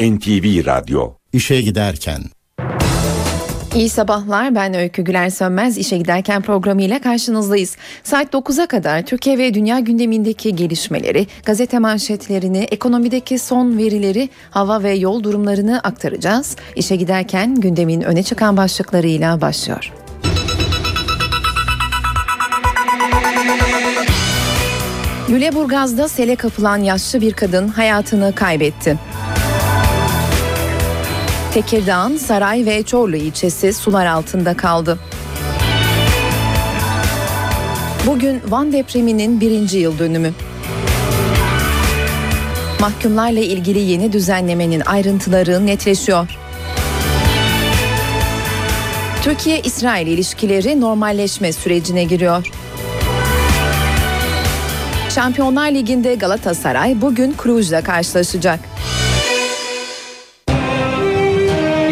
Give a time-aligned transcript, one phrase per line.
[0.00, 2.22] NTV Radyo İşe giderken
[3.74, 7.76] İyi sabahlar ben Öykü Güler Sönmez işe giderken programıyla karşınızdayız.
[8.02, 14.92] Saat 9'a kadar Türkiye ve dünya gündemindeki gelişmeleri, gazete manşetlerini, ekonomideki son verileri, hava ve
[14.92, 16.56] yol durumlarını aktaracağız.
[16.76, 19.92] İşe giderken gündemin öne çıkan başlıklarıyla başlıyor.
[25.30, 28.98] Lüleburgaz'da sele kapılan yaşlı bir kadın hayatını kaybetti.
[31.54, 34.98] Tekirdağ'ın Saray ve Çorlu ilçesi sular altında kaldı.
[38.06, 40.32] Bugün Van depreminin birinci yıl dönümü.
[42.80, 46.28] Mahkumlarla ilgili yeni düzenlemenin ayrıntıları netleşiyor.
[49.22, 52.46] Türkiye-İsrail ilişkileri normalleşme sürecine giriyor.
[55.14, 58.60] Şampiyonlar Ligi'nde Galatasaray bugün Cluj'la karşılaşacak.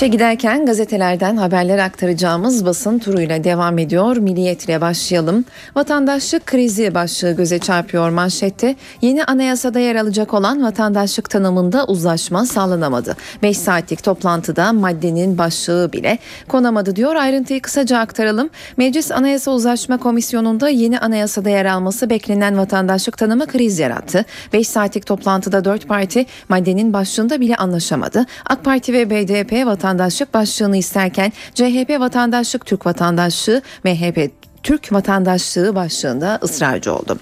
[0.00, 4.16] İşe giderken gazetelerden haberler aktaracağımız basın turuyla devam ediyor.
[4.16, 5.44] Milliyet ile başlayalım.
[5.76, 8.76] Vatandaşlık krizi başlığı göze çarpıyor manşette.
[9.02, 13.16] Yeni anayasada yer alacak olan vatandaşlık tanımında uzlaşma sağlanamadı.
[13.42, 17.14] 5 saatlik toplantıda maddenin başlığı bile konamadı diyor.
[17.14, 18.50] Ayrıntıyı kısaca aktaralım.
[18.76, 24.24] Meclis Anayasa Uzlaşma Komisyonu'nda yeni anayasada yer alması beklenen vatandaşlık tanımı kriz yarattı.
[24.52, 28.26] 5 saatlik toplantıda 4 parti maddenin başlığında bile anlaşamadı.
[28.46, 34.30] AK Parti ve BDP vatandaşlık vatandaşlık başlığını isterken CHP vatandaşlık Türk vatandaşlığı MHP
[34.62, 37.18] Türk vatandaşlığı başlığında ısrarcı oldu.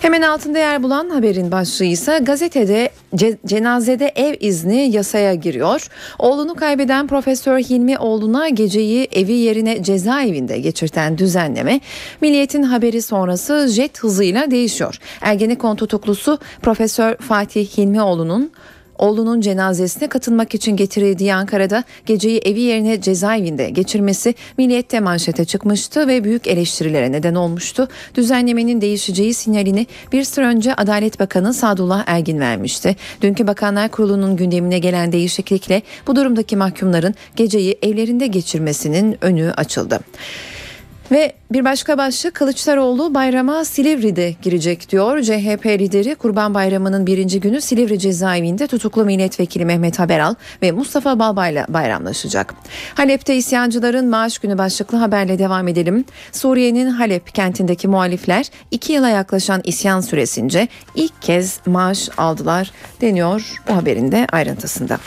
[0.00, 5.88] Hemen altında yer bulan haberin başlığı ise gazetede ce- cenazede ev izni yasaya giriyor.
[6.18, 11.80] Oğlunu kaybeden Profesör Hilmi oğluna geceyi evi yerine cezaevinde geçirten düzenleme
[12.20, 14.98] Milliyet'in haberi sonrası jet hızıyla değişiyor.
[15.20, 18.52] Ergenekon tutuklusu Profesör Fatih Hilmioğlu'nun
[19.00, 26.24] oğlunun cenazesine katılmak için getirildiği Ankara'da geceyi evi yerine cezaevinde geçirmesi Milliyet'te manşete çıkmıştı ve
[26.24, 27.88] büyük eleştirilere neden olmuştu.
[28.14, 32.96] Düzenlemenin değişeceği sinyalini bir süre önce Adalet Bakanı Sadullah Ergin vermişti.
[33.22, 40.00] Dünkü Bakanlar Kurulu'nun gündemine gelen değişiklikle bu durumdaki mahkumların geceyi evlerinde geçirmesinin önü açıldı.
[41.10, 45.22] Ve bir başka başlık Kılıçdaroğlu bayrama Silivri'de girecek diyor.
[45.22, 51.66] CHP lideri Kurban Bayramı'nın birinci günü Silivri cezaevinde tutuklu milletvekili Mehmet Haberal ve Mustafa Balbay'la
[51.68, 52.54] bayramlaşacak.
[52.94, 56.04] Halep'te isyancıların maaş günü başlıklı haberle devam edelim.
[56.32, 63.76] Suriye'nin Halep kentindeki muhalifler iki yıla yaklaşan isyan süresince ilk kez maaş aldılar deniyor bu
[63.76, 64.98] haberin de ayrıntısında.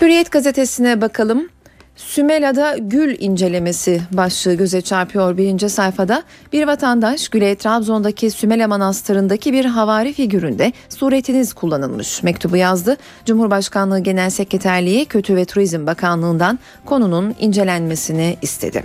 [0.00, 1.48] Hürriyet gazetesine bakalım.
[1.96, 6.22] Sümela'da gül incelemesi başlığı göze çarpıyor birinci sayfada.
[6.52, 12.96] Bir vatandaş Gül'e Trabzon'daki Sümela Manastırı'ndaki bir havari figüründe suretiniz kullanılmış mektubu yazdı.
[13.24, 18.84] Cumhurbaşkanlığı Genel Sekreterliği Kötü ve Turizm Bakanlığı'ndan konunun incelenmesini istedi.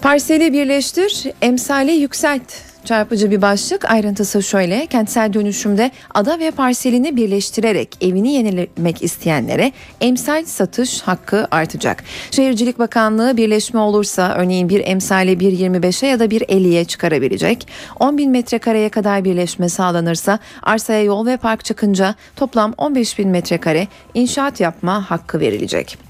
[0.00, 7.88] Parseli birleştir, emsali yükselt Çarpıcı bir başlık ayrıntısı şöyle kentsel dönüşümde ada ve parselini birleştirerek
[8.00, 12.04] evini yenilemek isteyenlere emsal satış hakkı artacak.
[12.30, 17.68] Şehircilik Bakanlığı birleşme olursa örneğin bir emsali 1.25'e ya da 1.50'ye çıkarabilecek.
[18.00, 23.88] 10 bin metrekareye kadar birleşme sağlanırsa arsaya yol ve park çıkınca toplam 15 bin metrekare
[24.14, 26.03] inşaat yapma hakkı verilecek.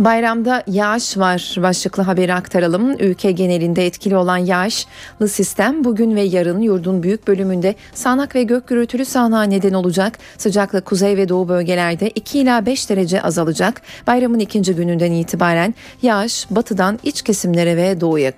[0.00, 2.90] Bayramda yağış var başlıklı haberi aktaralım.
[2.90, 8.68] Ülke genelinde etkili olan yağışlı sistem bugün ve yarın yurdun büyük bölümünde sağanak ve gök
[8.68, 10.18] gürültülü sağanağa neden olacak.
[10.38, 13.82] Sıcaklık kuzey ve doğu bölgelerde 2 ila 5 derece azalacak.
[14.06, 18.30] Bayramın ikinci gününden itibaren yağış batıdan iç kesimlere ve doğuya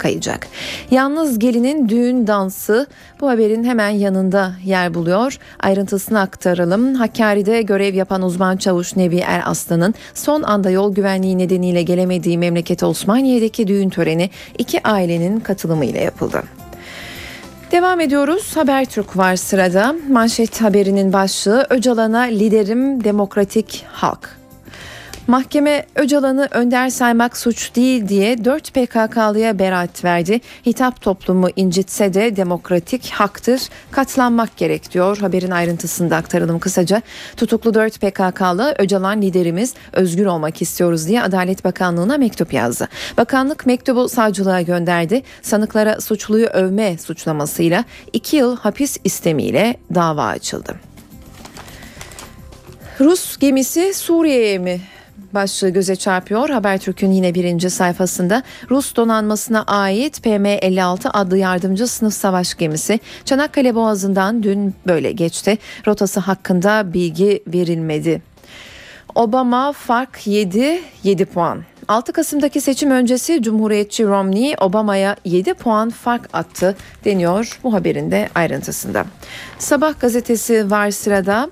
[0.00, 0.48] kayacak.
[0.90, 2.86] Yalnız gelinin düğün dansı
[3.20, 5.38] bu haberin hemen yanında yer buluyor.
[5.60, 6.94] Ayrıntısını aktaralım.
[6.94, 12.82] Hakkari'de görev yapan uzman çavuş Nebi Er Aslan'ın son anda yol güvenliği nedeniyle gelemediği memleket
[12.82, 16.42] Osmaniye'deki düğün töreni iki ailenin katılımıyla yapıldı.
[17.72, 18.56] Devam ediyoruz.
[18.56, 19.94] Habertürk var sırada.
[20.08, 24.39] Manşet haberinin başlığı Öcalan'a liderim demokratik halk.
[25.30, 30.40] Mahkeme Öcalan'ı önder saymak suç değil diye 4 PKK'lıya beraat verdi.
[30.66, 33.60] Hitap toplumu incitse de demokratik haktır,
[33.90, 35.18] katlanmak gerek diyor.
[35.18, 37.02] Haberin ayrıntısında aktaralım kısaca.
[37.36, 42.88] Tutuklu 4 PKK'lı Öcalan liderimiz özgür olmak istiyoruz diye Adalet Bakanlığı'na mektup yazdı.
[43.16, 45.22] Bakanlık mektubu savcılığa gönderdi.
[45.42, 50.74] Sanıklara suçluyu övme suçlamasıyla 2 yıl hapis istemiyle dava açıldı.
[53.00, 54.80] Rus gemisi Suriye'ye mi
[55.34, 56.50] başlığı göze çarpıyor.
[56.50, 64.42] Habertürk'ün yine birinci sayfasında Rus donanmasına ait PM-56 adlı yardımcı sınıf savaş gemisi Çanakkale Boğazı'ndan
[64.42, 65.58] dün böyle geçti.
[65.86, 68.22] Rotası hakkında bilgi verilmedi.
[69.14, 71.64] Obama fark 7, 7 puan.
[71.88, 78.28] 6 Kasım'daki seçim öncesi Cumhuriyetçi Romney Obama'ya 7 puan fark attı deniyor bu haberin de
[78.34, 79.04] ayrıntısında.
[79.58, 81.50] Sabah gazetesi var sırada.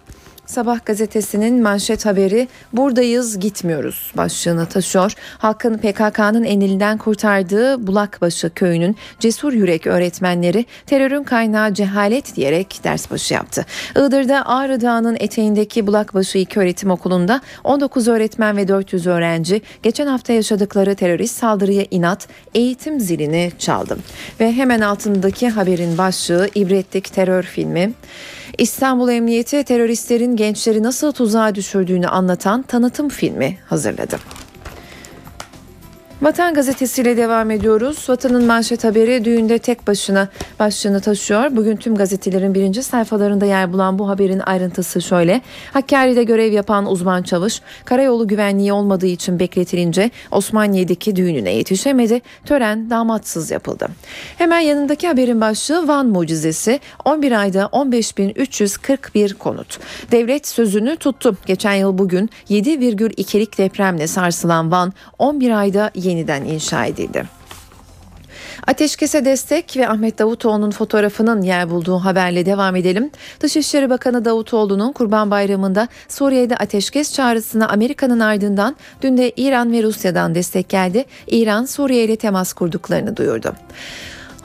[0.49, 5.13] Sabah gazetesinin manşet haberi buradayız gitmiyoruz başlığını taşıyor.
[5.39, 13.35] Halkın PKK'nın enilinden kurtardığı Bulakbaşı köyünün cesur yürek öğretmenleri terörün kaynağı cehalet diyerek ders başı
[13.35, 13.67] yaptı.
[13.97, 20.95] Iğdır'da Ağrı Dağı'nın eteğindeki Bulakbaşı öğretim Okulu'nda 19 öğretmen ve 400 öğrenci geçen hafta yaşadıkları
[20.95, 23.99] terörist saldırıya inat eğitim zilini çaldı.
[24.41, 27.93] Ve hemen altındaki haberin başlığı ibretlik terör filmi.
[28.59, 34.19] İstanbul Emniyeti teröristlerin gençleri nasıl tuzağa düşürdüğünü anlatan tanıtım filmi hazırladı.
[36.23, 38.09] Vatan gazetesiyle devam ediyoruz.
[38.09, 40.29] Vatanın manşet haberi düğünde tek başına
[40.59, 41.57] başlığını taşıyor.
[41.57, 45.41] Bugün tüm gazetelerin birinci sayfalarında yer bulan bu haberin ayrıntısı şöyle.
[45.73, 52.23] Hakkari'de görev yapan uzman çavuş karayolu güvenliği olmadığı için bekletilince Osmaniye'deki düğününe yetişemedi.
[52.45, 53.89] Tören damatsız yapıldı.
[54.39, 59.79] Hemen yanındaki haberin başlığı Van mucizesi 11 ayda 15.341 konut.
[60.11, 61.37] Devlet sözünü tuttu.
[61.47, 67.39] Geçen yıl bugün 7,2'lik depremle sarsılan Van 11 ayda yeniden inşa edildi.
[68.67, 73.11] Ateşkese destek ve Ahmet Davutoğlu'nun fotoğrafının yer bulduğu haberle devam edelim.
[73.41, 80.35] Dışişleri Bakanı Davutoğlu'nun Kurban Bayramı'nda Suriye'de ateşkes çağrısına Amerika'nın ardından dün de İran ve Rusya'dan
[80.35, 81.05] destek geldi.
[81.27, 83.55] İran Suriye ile temas kurduklarını duyurdu.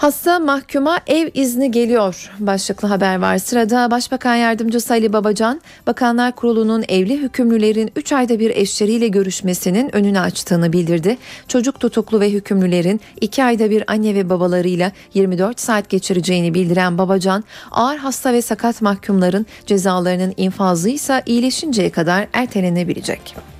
[0.04, 3.38] Hasta mahkuma ev izni geliyor başlıklı haber var.
[3.38, 10.20] Sırada Başbakan Yardımcısı Ali Babacan, Bakanlar Kurulu'nun evli hükümlülerin 3 ayda bir eşleriyle görüşmesinin önünü
[10.20, 11.18] açtığını bildirdi.
[11.48, 17.44] Çocuk tutuklu ve hükümlülerin 2 ayda bir anne ve babalarıyla 24 saat geçireceğini bildiren Babacan,
[17.72, 23.53] ağır hasta ve sakat mahkumların cezalarının infazı ise iyileşinceye kadar ertelenebilecek.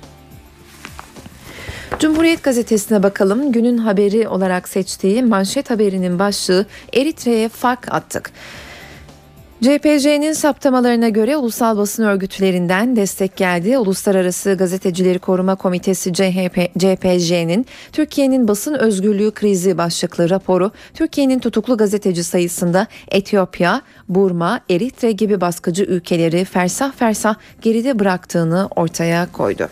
[2.04, 3.52] Cumhuriyet gazetesine bakalım.
[3.52, 8.30] Günün haberi olarak seçtiği manşet haberinin başlığı Eritre'ye fark attık.
[9.60, 13.78] CPC'nin saptamalarına göre ulusal basın örgütlerinden destek geldi.
[13.78, 22.24] Uluslararası Gazetecileri Koruma Komitesi CHP, CPC'nin Türkiye'nin basın özgürlüğü krizi başlıklı raporu Türkiye'nin tutuklu gazeteci
[22.24, 29.68] sayısında Etiyopya, Burma, Eritre gibi baskıcı ülkeleri fersah fersah geride bıraktığını ortaya koydu.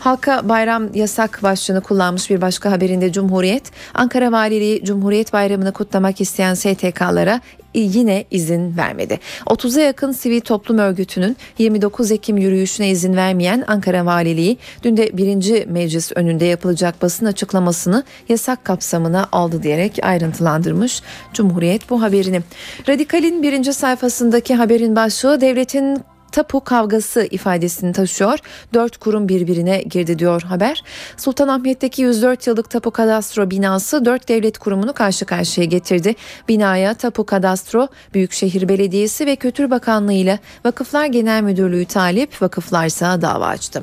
[0.00, 6.54] Halka bayram yasak başlığını kullanmış bir başka haberinde Cumhuriyet, Ankara Valiliği Cumhuriyet Bayramı'nı kutlamak isteyen
[6.54, 7.40] STK'lara
[7.74, 9.20] yine izin vermedi.
[9.46, 15.66] 30'a yakın sivil toplum örgütünün 29 Ekim yürüyüşüne izin vermeyen Ankara Valiliği dün de birinci
[15.68, 21.02] meclis önünde yapılacak basın açıklamasını yasak kapsamına aldı diyerek ayrıntılandırmış
[21.32, 22.40] Cumhuriyet bu haberini.
[22.88, 25.98] Radikal'in birinci sayfasındaki haberin başlığı devletin
[26.32, 28.38] tapu kavgası ifadesini taşıyor.
[28.74, 30.82] Dört kurum birbirine girdi diyor haber.
[31.16, 36.14] Sultanahmet'teki 104 yıllık tapu kadastro binası dört devlet kurumunu karşı karşıya getirdi.
[36.48, 43.46] Binaya tapu kadastro, Büyükşehir Belediyesi ve Kültür Bakanlığı ile Vakıflar Genel Müdürlüğü talip, vakıflarsa dava
[43.46, 43.82] açtı.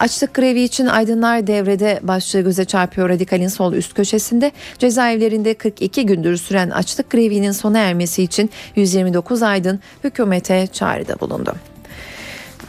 [0.00, 4.52] Açlık grevi için aydınlar devrede başlığı göze çarpıyor radikalin sol üst köşesinde.
[4.78, 11.54] Cezaevlerinde 42 gündür süren açlık grevinin sona ermesi için 129 aydın hükümete çağrıda bulundu.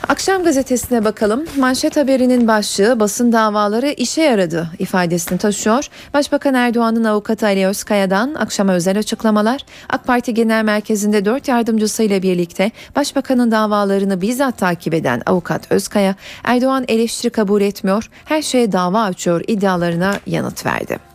[0.08, 1.46] Akşam gazetesine bakalım.
[1.58, 5.88] Manşet haberinin başlığı basın davaları işe yaradı ifadesini taşıyor.
[6.14, 9.66] Başbakan Erdoğan'ın avukatı Ali Özkaya'dan akşama özel açıklamalar.
[9.90, 16.86] AK Parti Genel Merkezi'nde dört yardımcısıyla birlikte başbakanın davalarını bizzat takip eden avukat Özkaya, Erdoğan
[16.88, 21.13] eleştiri kabul etmiyor, her şeye dava açıyor iddialarına yanıt verdi.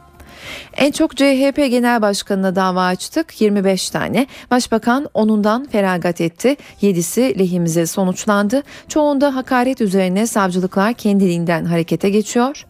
[0.76, 4.26] En çok CHP Genel Başkanı'na dava açtık 25 tane.
[4.50, 6.56] Başbakan onundan feragat etti.
[6.82, 8.62] 7'si lehimize sonuçlandı.
[8.88, 12.66] Çoğunda hakaret üzerine savcılıklar kendiliğinden harekete geçiyor.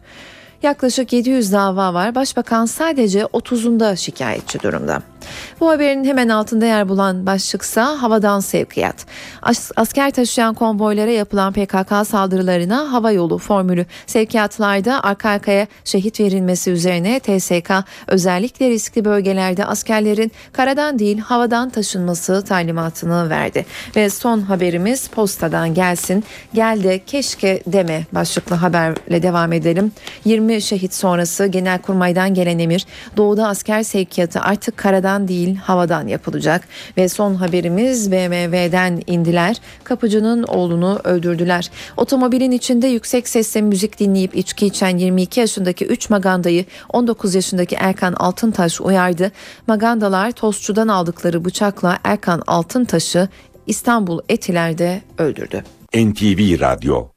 [0.62, 2.14] Yaklaşık 700 dava var.
[2.14, 5.02] Başbakan sadece 30'unda şikayetçi durumda.
[5.60, 9.06] Bu haberin hemen altında yer bulan başlıksa havadan sevkiyat.
[9.42, 16.70] As- asker taşıyan konvoylara yapılan PKK saldırılarına hava yolu formülü sevkiyatlarda arka arkaya şehit verilmesi
[16.70, 17.70] üzerine TSK
[18.06, 23.66] özellikle riskli bölgelerde askerlerin karadan değil havadan taşınması talimatını verdi.
[23.96, 26.24] Ve son haberimiz postadan gelsin.
[26.54, 29.92] Gel de keşke deme başlıklı haberle devam edelim.
[30.24, 32.86] 20 20 şehit sonrası Genelkurmay'dan gelen emir
[33.16, 39.56] doğuda asker sevkiyatı artık karadan değil havadan yapılacak ve son haberimiz BMW'den indiler.
[39.84, 41.70] Kapıcının oğlunu öldürdüler.
[41.96, 48.12] Otomobilin içinde yüksek sesle müzik dinleyip içki içen 22 yaşındaki 3 magandayı 19 yaşındaki Erkan
[48.12, 49.32] Altıntaş uyardı.
[49.66, 53.28] Magandalar tostçudan aldıkları bıçakla Erkan Altıntaş'ı
[53.66, 55.64] İstanbul Etiler'de öldürdü.
[55.94, 57.08] NTV Radyo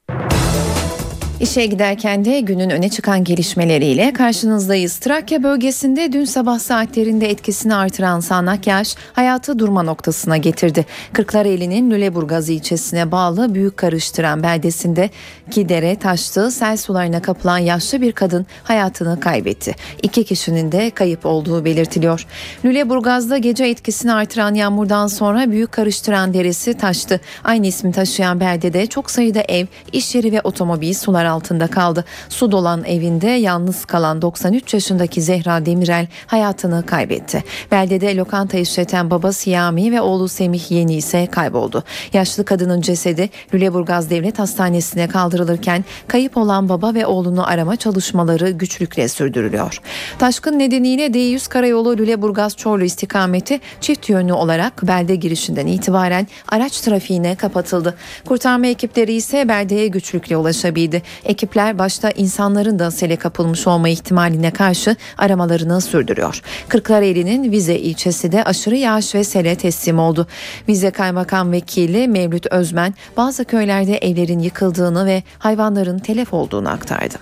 [1.41, 4.97] İşe giderken de günün öne çıkan gelişmeleriyle karşınızdayız.
[4.97, 10.85] Trakya bölgesinde dün sabah saatlerinde etkisini artıran sağanak yağış hayatı durma noktasına getirdi.
[11.13, 15.09] Kırklareli'nin Lüleburgaz ilçesine bağlı Büyük Karıştıran beldesinde
[15.51, 19.75] ki dere taştı, sel sularına kapılan yaşlı bir kadın hayatını kaybetti.
[20.03, 22.27] İki kişinin de kayıp olduğu belirtiliyor.
[22.65, 27.21] Lüleburgaz'da gece etkisini artıran yağmurdan sonra Büyük Karıştıran deresi taştı.
[27.43, 32.05] Aynı ismi taşıyan beldede çok sayıda ev, iş yeri ve otomobil sular altında kaldı.
[32.29, 37.43] Su dolan evinde yalnız kalan 93 yaşındaki Zehra Demirel hayatını kaybetti.
[37.71, 41.83] Beldede lokanta işleten baba Siyami ve oğlu Semih Yeni ise kayboldu.
[42.13, 49.07] Yaşlı kadının cesedi Lüleburgaz Devlet Hastanesi'ne kaldırılırken kayıp olan baba ve oğlunu arama çalışmaları güçlükle
[49.07, 49.81] sürdürülüyor.
[50.19, 57.35] Taşkın nedeniyle D100 karayolu Lüleburgaz Çorlu istikameti çift yönlü olarak belde girişinden itibaren araç trafiğine
[57.35, 57.95] kapatıldı.
[58.25, 61.01] Kurtarma ekipleri ise beldeye güçlükle ulaşabildi.
[61.25, 66.41] Ekipler başta insanların da sele kapılmış olma ihtimaline karşı aramalarını sürdürüyor.
[66.67, 70.27] Kırklareli'nin Vize ilçesi de aşırı yağış ve sele teslim oldu.
[70.67, 77.15] Vize Kaymakam Vekili Mevlüt Özmen bazı köylerde evlerin yıkıldığını ve hayvanların telef olduğunu aktardı.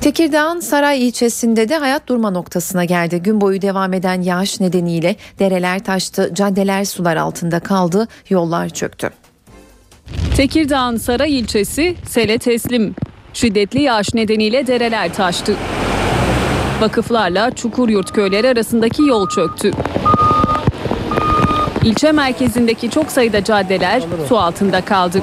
[0.00, 3.22] Tekirdağ'ın Saray ilçesinde de hayat durma noktasına geldi.
[3.22, 9.10] Gün boyu devam eden yağış nedeniyle dereler taştı, caddeler sular altında kaldı, yollar çöktü.
[10.36, 12.94] Tekirdağ'ın Saray ilçesi sele teslim.
[13.32, 15.56] Şiddetli yağış nedeniyle dereler taştı.
[16.80, 19.72] Vakıflarla Çukuryurt köyleri arasındaki yol çöktü.
[21.84, 25.22] İlçe merkezindeki çok sayıda caddeler su altında kaldı.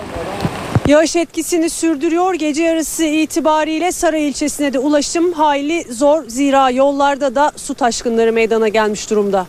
[0.88, 2.34] Yağış etkisini sürdürüyor.
[2.34, 6.24] Gece yarısı itibariyle Saray ilçesine de ulaşım hayli zor.
[6.27, 9.46] Zira yollarda da su taşkınları meydana gelmiş durumda.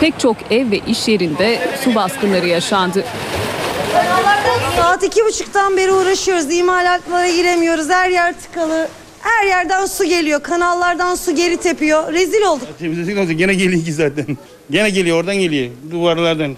[0.00, 3.04] Pek çok ev ve iş yerinde su baskınları yaşandı.
[4.76, 6.52] Saat iki buçuktan beri uğraşıyoruz.
[6.52, 7.90] İmalatlara giremiyoruz.
[7.90, 8.88] Her yer tıkalı.
[9.20, 10.42] Her yerden su geliyor.
[10.42, 12.12] Kanallardan su geri tepiyor.
[12.12, 12.68] Rezil olduk.
[12.78, 14.26] Temizledik olacak gene geliyor ki zaten.
[14.70, 16.56] Gene geliyor oradan geliyor duvarlardan.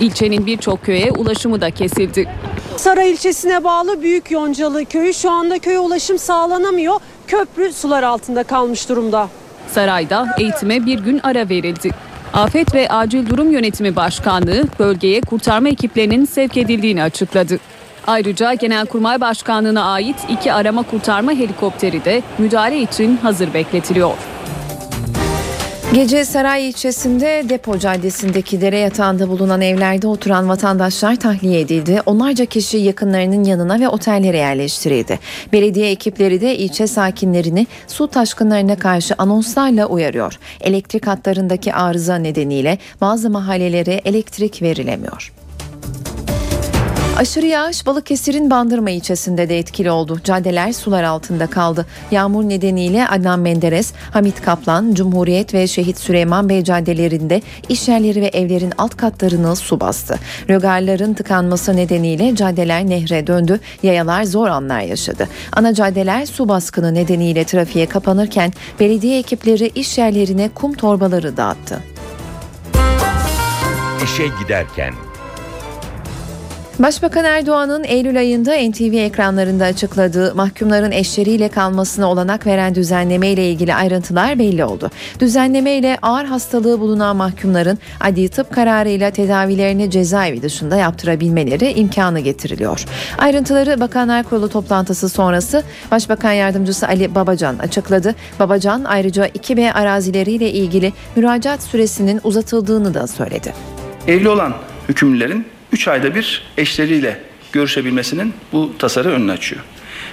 [0.00, 2.28] İlçenin birçok köye ulaşımı da kesildi.
[2.76, 7.00] Saray ilçesine bağlı Büyük Yoncalı köyü şu anda köye ulaşım sağlanamıyor.
[7.26, 9.28] Köprü sular altında kalmış durumda.
[9.72, 11.90] Sarayda eğitime bir gün ara verildi.
[12.34, 17.58] Afet ve Acil Durum Yönetimi Başkanlığı bölgeye kurtarma ekiplerinin sevk edildiğini açıkladı.
[18.06, 24.12] Ayrıca Genelkurmay Başkanlığı'na ait iki arama kurtarma helikopteri de müdahale için hazır bekletiliyor.
[25.94, 32.00] Gece Saray ilçesinde Depo Caddesi'ndeki dere yatağında bulunan evlerde oturan vatandaşlar tahliye edildi.
[32.06, 35.18] Onlarca kişi yakınlarının yanına ve otellere yerleştirildi.
[35.52, 40.38] Belediye ekipleri de ilçe sakinlerini su taşkınlarına karşı anonslarla uyarıyor.
[40.60, 45.32] Elektrik hatlarındaki arıza nedeniyle bazı mahallelere elektrik verilemiyor.
[47.22, 50.20] Aşırı yağış Balıkesir'in Bandırma ilçesinde de etkili oldu.
[50.24, 51.86] Caddeler sular altında kaldı.
[52.10, 58.26] Yağmur nedeniyle Adnan Menderes, Hamit Kaplan, Cumhuriyet ve Şehit Süleyman Bey caddelerinde iş yerleri ve
[58.26, 60.18] evlerin alt katlarını su bastı.
[60.48, 63.60] Rögarların tıkanması nedeniyle caddeler nehre döndü.
[63.82, 65.28] Yayalar zor anlar yaşadı.
[65.52, 71.80] Ana caddeler su baskını nedeniyle trafiğe kapanırken belediye ekipleri iş yerlerine kum torbaları dağıttı.
[74.04, 74.94] İşe giderken
[76.78, 83.74] Başbakan Erdoğan'ın Eylül ayında NTV ekranlarında açıkladığı mahkumların eşleriyle kalmasına olanak veren düzenleme ile ilgili
[83.74, 84.90] ayrıntılar belli oldu.
[85.20, 92.84] Düzenleme ile ağır hastalığı bulunan mahkumların adli tıp kararıyla tedavilerini cezaevi dışında yaptırabilmeleri imkanı getiriliyor.
[93.18, 98.14] Ayrıntıları Bakanlar Kurulu toplantısı sonrası Başbakan Yardımcısı Ali Babacan açıkladı.
[98.40, 103.54] Babacan ayrıca 2B arazileriyle ilgili müracaat süresinin uzatıldığını da söyledi.
[104.08, 104.54] Evli olan
[104.88, 107.20] hükümlülerin 3 ayda bir eşleriyle
[107.52, 109.62] görüşebilmesinin bu tasarı önünü açıyor.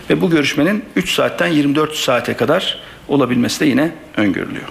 [0.10, 4.70] Ve bu görüşmenin 3 saatten 24 saate kadar olabilmesi de yine öngörülüyor.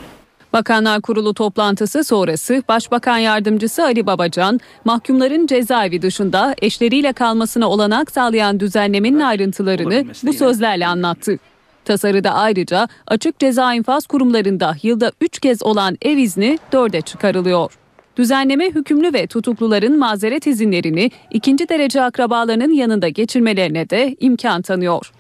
[0.53, 8.61] Bakanlar Kurulu toplantısı sonrası Başbakan Yardımcısı Ali Babacan, mahkumların cezaevi dışında eşleriyle kalmasına olanak sağlayan
[8.61, 11.39] düzenlemenin ayrıntılarını bu sözlerle anlattı.
[11.85, 17.78] Tasarıda ayrıca açık ceza infaz kurumlarında yılda 3 kez olan ev izni 4'e çıkarılıyor.
[18.19, 25.13] Düzenleme hükümlü ve tutukluların mazeret izinlerini ikinci derece akrabalarının yanında geçirmelerine de imkan tanıyor.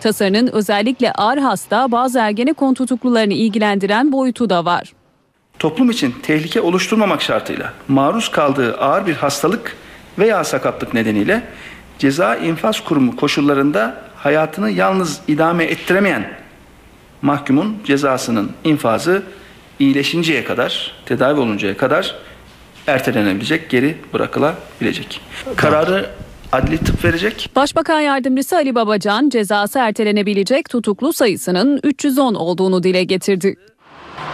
[0.00, 4.92] Tasarının özellikle ağır hasta bazı ergenekon tutuklularını ilgilendiren boyutu da var.
[5.58, 9.76] Toplum için tehlike oluşturmamak şartıyla maruz kaldığı ağır bir hastalık
[10.18, 11.42] veya sakatlık nedeniyle
[11.98, 16.30] ceza infaz kurumu koşullarında hayatını yalnız idame ettiremeyen
[17.22, 19.22] mahkumun cezasının infazı
[19.78, 22.14] iyileşinceye kadar, tedavi oluncaya kadar
[22.90, 25.20] ertelenebilecek, geri bırakılabilecek.
[25.56, 26.10] Kararı
[26.52, 27.50] adli tıp verecek.
[27.56, 33.56] Başbakan Yardımcısı Ali Babacan cezası ertelenebilecek tutuklu sayısının 310 olduğunu dile getirdi.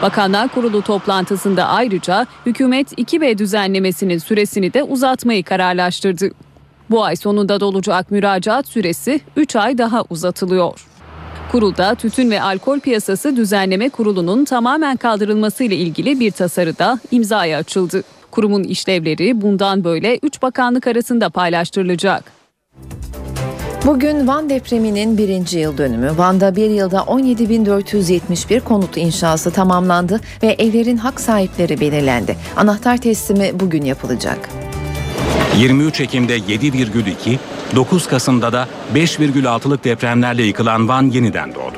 [0.03, 6.31] Bakanlar Kurulu toplantısında ayrıca hükümet 2B düzenlemesinin süresini de uzatmayı kararlaştırdı.
[6.91, 10.87] Bu ay sonunda dolacak müracaat süresi 3 ay daha uzatılıyor.
[11.53, 17.59] Kurulda Tütün ve Alkol Piyasası Düzenleme Kurulu'nun tamamen kaldırılması ile ilgili bir tasarı da imzaya
[17.59, 18.03] açıldı.
[18.37, 22.33] Kurumun işlevleri bundan böyle 3 bakanlık arasında paylaştırılacak.
[23.87, 26.11] Bugün Van depreminin birinci yıl dönümü.
[26.17, 32.37] Van'da bir yılda 17.471 konut inşası tamamlandı ve evlerin hak sahipleri belirlendi.
[32.57, 34.49] Anahtar teslimi bugün yapılacak.
[35.59, 37.39] 23 Ekim'de 7,2,
[37.77, 41.77] 9 Kasım'da da 5,6'lık depremlerle yıkılan Van yeniden doğdu.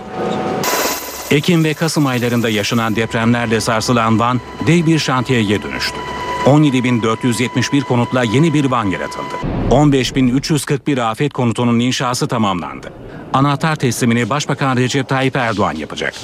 [1.31, 6.18] Ekim ve Kasım aylarında yaşanan depremlerle sarsılan Van dev bir şantiyeye dönüştü.
[6.49, 9.35] 17.471 konutla yeni bir Van yaratıldı.
[9.71, 12.93] 15.341 afet konutunun inşası tamamlandı.
[13.33, 16.15] Anahtar teslimini Başbakan Recep Tayyip Erdoğan yapacak.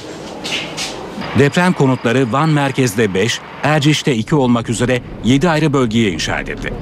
[1.39, 6.75] Deprem konutları Van merkezde 5, Erciş'te 2 olmak üzere 7 ayrı bölgeye inşa edildi.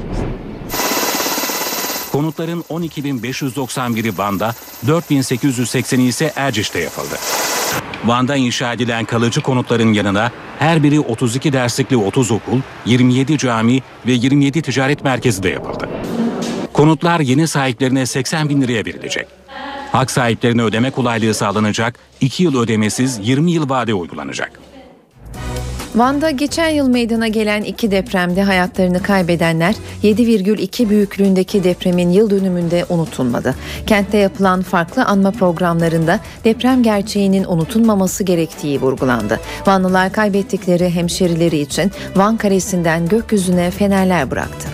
[2.12, 4.54] Konutların 12.591'i Van'da,
[4.86, 7.18] 4.880'i ise Erciş'te yapıldı.
[8.04, 14.12] Van'da inşa edilen kalıcı konutların yanına her biri 32 derslikli 30 okul, 27 cami ve
[14.12, 15.88] 27 ticaret merkezi de yapıldı.
[16.72, 19.26] Konutlar yeni sahiplerine 80 bin liraya verilecek.
[19.92, 24.71] Hak sahiplerine ödeme kolaylığı sağlanacak, 2 yıl ödemesiz 20 yıl vade uygulanacak.
[25.94, 33.54] Van'da geçen yıl meydana gelen iki depremde hayatlarını kaybedenler 7,2 büyüklüğündeki depremin yıl dönümünde unutulmadı.
[33.86, 39.40] Kentte yapılan farklı anma programlarında deprem gerçeğinin unutulmaması gerektiği vurgulandı.
[39.66, 44.68] Vanlılar kaybettikleri hemşerileri için Van Kalesi'nden gökyüzüne fenerler bıraktı.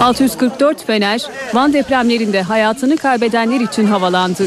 [0.00, 1.22] 644 fener
[1.54, 4.46] Van depremlerinde hayatını kaybedenler için havalandı.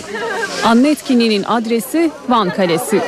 [0.65, 3.02] Anma etkinliğinin adresi Van Kalesi.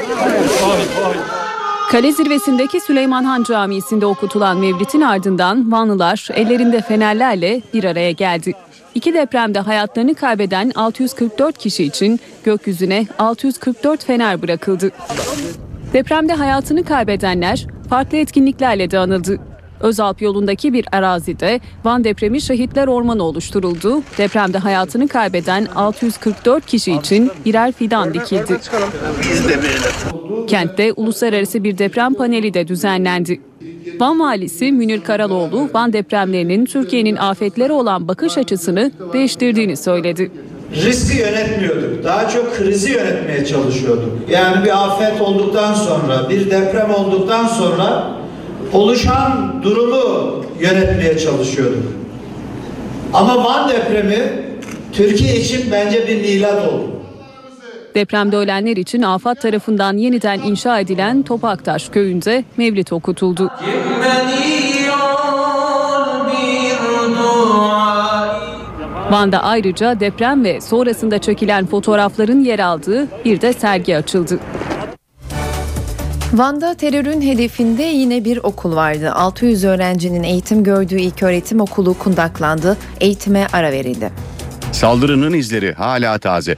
[1.91, 8.53] Kale zirvesindeki Süleyman Han Camii'sinde okutulan mevlitin ardından Vanlılar ellerinde fenerlerle bir araya geldi.
[8.95, 14.91] İki depremde hayatlarını kaybeden 644 kişi için gökyüzüne 644 fener bırakıldı.
[15.93, 19.39] Depremde hayatını kaybedenler farklı etkinliklerle de anıldı.
[19.81, 24.01] Özalp yolundaki bir arazide Van depremi şehitler ormanı oluşturuldu.
[24.17, 28.57] Depremde hayatını kaybeden 644 kişi için birer fidan dikildi.
[30.47, 33.41] Kentte uluslararası bir deprem paneli de düzenlendi.
[33.99, 40.31] Van valisi Münir Karaloğlu, Van depremlerinin Türkiye'nin afetlere olan bakış açısını değiştirdiğini söyledi.
[40.75, 42.03] Riski yönetmiyorduk.
[42.03, 44.29] Daha çok krizi yönetmeye çalışıyorduk.
[44.29, 48.11] Yani bir afet olduktan sonra, bir deprem olduktan sonra
[48.73, 51.83] oluşan durumu yönetmeye çalışıyorduk.
[53.13, 54.31] Ama Van depremi
[54.91, 56.91] Türkiye için bence bir milat oldu.
[57.95, 63.51] Depremde ölenler için AFAD tarafından yeniden inşa edilen Topaktaş köyünde mevlit okutuldu.
[69.11, 74.39] Van'da ayrıca deprem ve sonrasında çekilen fotoğrafların yer aldığı bir de sergi açıldı.
[76.33, 79.11] Van'da terörün hedefinde yine bir okul vardı.
[79.11, 82.77] 600 öğrencinin eğitim gördüğü ilk öğretim okulu kundaklandı.
[83.01, 84.11] Eğitime ara verildi.
[84.71, 86.55] Saldırının izleri hala taze.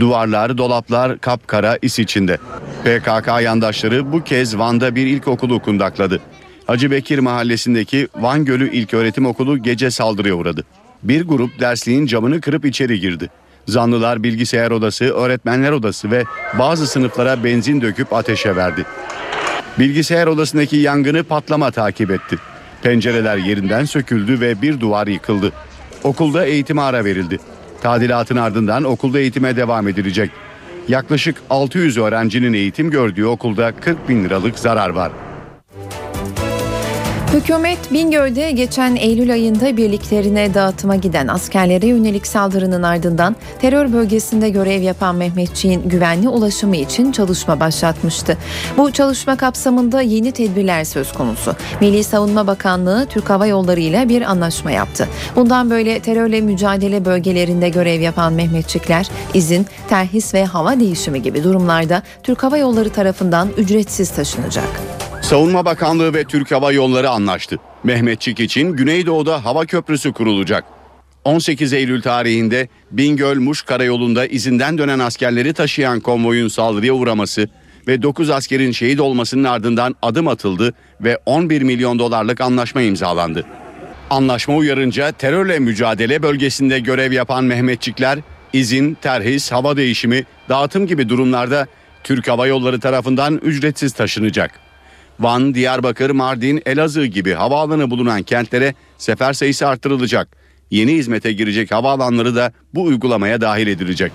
[0.00, 2.38] Duvarlar, dolaplar kapkara is içinde.
[2.84, 6.20] PKK yandaşları bu kez Van'da bir ilkokulu kundakladı.
[6.66, 10.64] Hacı Bekir mahallesindeki Van Gölü İlköğretim Okulu gece saldırıya uğradı.
[11.02, 13.30] Bir grup dersliğin camını kırıp içeri girdi.
[13.68, 16.24] Zanlılar bilgisayar odası, öğretmenler odası ve
[16.58, 18.86] bazı sınıflara benzin döküp ateşe verdi.
[19.78, 22.36] Bilgisayar odasındaki yangını patlama takip etti.
[22.82, 25.52] Pencereler yerinden söküldü ve bir duvar yıkıldı.
[26.04, 27.38] Okulda eğitime ara verildi.
[27.82, 30.30] Tadilatın ardından okulda eğitime devam edilecek.
[30.88, 35.12] Yaklaşık 600 öğrencinin eğitim gördüğü okulda 40 bin liralık zarar var.
[37.32, 44.82] Hükümet Bingöl'de geçen Eylül ayında birliklerine dağıtıma giden askerlere yönelik saldırının ardından terör bölgesinde görev
[44.82, 48.38] yapan Mehmetçiğin güvenli ulaşımı için çalışma başlatmıştı.
[48.76, 51.54] Bu çalışma kapsamında yeni tedbirler söz konusu.
[51.80, 55.08] Milli Savunma Bakanlığı Türk Hava Yolları ile bir anlaşma yaptı.
[55.36, 62.02] Bundan böyle terörle mücadele bölgelerinde görev yapan Mehmetçikler izin, terhis ve hava değişimi gibi durumlarda
[62.22, 65.01] Türk Hava Yolları tarafından ücretsiz taşınacak.
[65.32, 67.58] Savunma Bakanlığı ve Türk Hava Yolları anlaştı.
[67.84, 70.64] Mehmetçik için Güneydoğu'da hava köprüsü kurulacak.
[71.24, 77.48] 18 Eylül tarihinde Bingöl-Muş karayolunda izinden dönen askerleri taşıyan konvoyun saldırıya uğraması
[77.88, 83.46] ve 9 askerin şehit olmasının ardından adım atıldı ve 11 milyon dolarlık anlaşma imzalandı.
[84.10, 88.18] Anlaşma uyarınca terörle mücadele bölgesinde görev yapan Mehmetçikler
[88.52, 91.66] izin, terhis, hava değişimi, dağıtım gibi durumlarda
[92.04, 94.71] Türk Hava Yolları tarafından ücretsiz taşınacak.
[95.20, 100.36] Van, Diyarbakır, Mardin, Elazığ gibi havaalanı bulunan kentlere sefer sayısı artırılacak.
[100.70, 104.12] Yeni hizmete girecek havaalanları da bu uygulamaya dahil edilecek.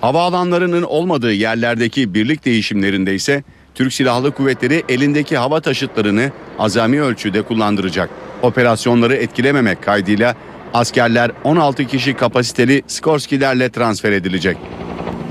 [0.00, 3.42] Havaalanlarının olmadığı yerlerdeki birlik değişimlerinde ise
[3.74, 8.10] Türk Silahlı Kuvvetleri elindeki hava taşıtlarını azami ölçüde kullandıracak.
[8.42, 10.34] Operasyonları etkilememek kaydıyla
[10.74, 14.56] askerler 16 kişi kapasiteli Skorskilerle transfer edilecek.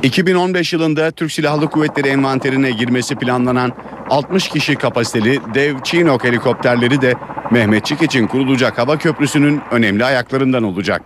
[0.03, 3.73] 2015 yılında Türk Silahlı Kuvvetleri envanterine girmesi planlanan
[4.09, 7.13] 60 kişi kapasiteli dev Chinook helikopterleri de
[7.51, 11.01] Mehmetçik için kurulacak hava köprüsünün önemli ayaklarından olacak.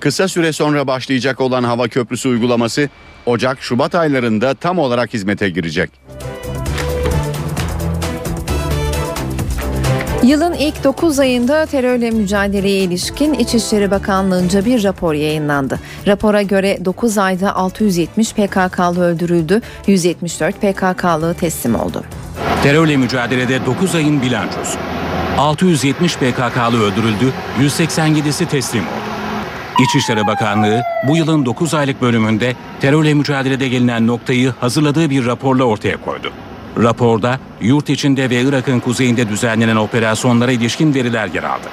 [0.00, 2.88] Kısa süre sonra başlayacak olan hava köprüsü uygulaması
[3.26, 5.90] Ocak-Şubat aylarında tam olarak hizmete girecek.
[10.22, 15.78] Yılın ilk 9 ayında terörle mücadeleye ilişkin İçişleri Bakanlığı'nca bir rapor yayınlandı.
[16.06, 22.04] Rapora göre 9 ayda 670 PKK'lı öldürüldü, 174 PKK'lı teslim oldu.
[22.62, 24.78] Terörle mücadelede 9 ayın bilançosu.
[25.38, 29.10] 670 PKK'lı öldürüldü, 187'si teslim oldu.
[29.84, 35.96] İçişleri Bakanlığı bu yılın 9 aylık bölümünde terörle mücadelede gelinen noktayı hazırladığı bir raporla ortaya
[35.96, 36.32] koydu.
[36.78, 41.68] Raporda yurt içinde ve Irak'ın kuzeyinde düzenlenen operasyonlara ilişkin veriler yer aldı.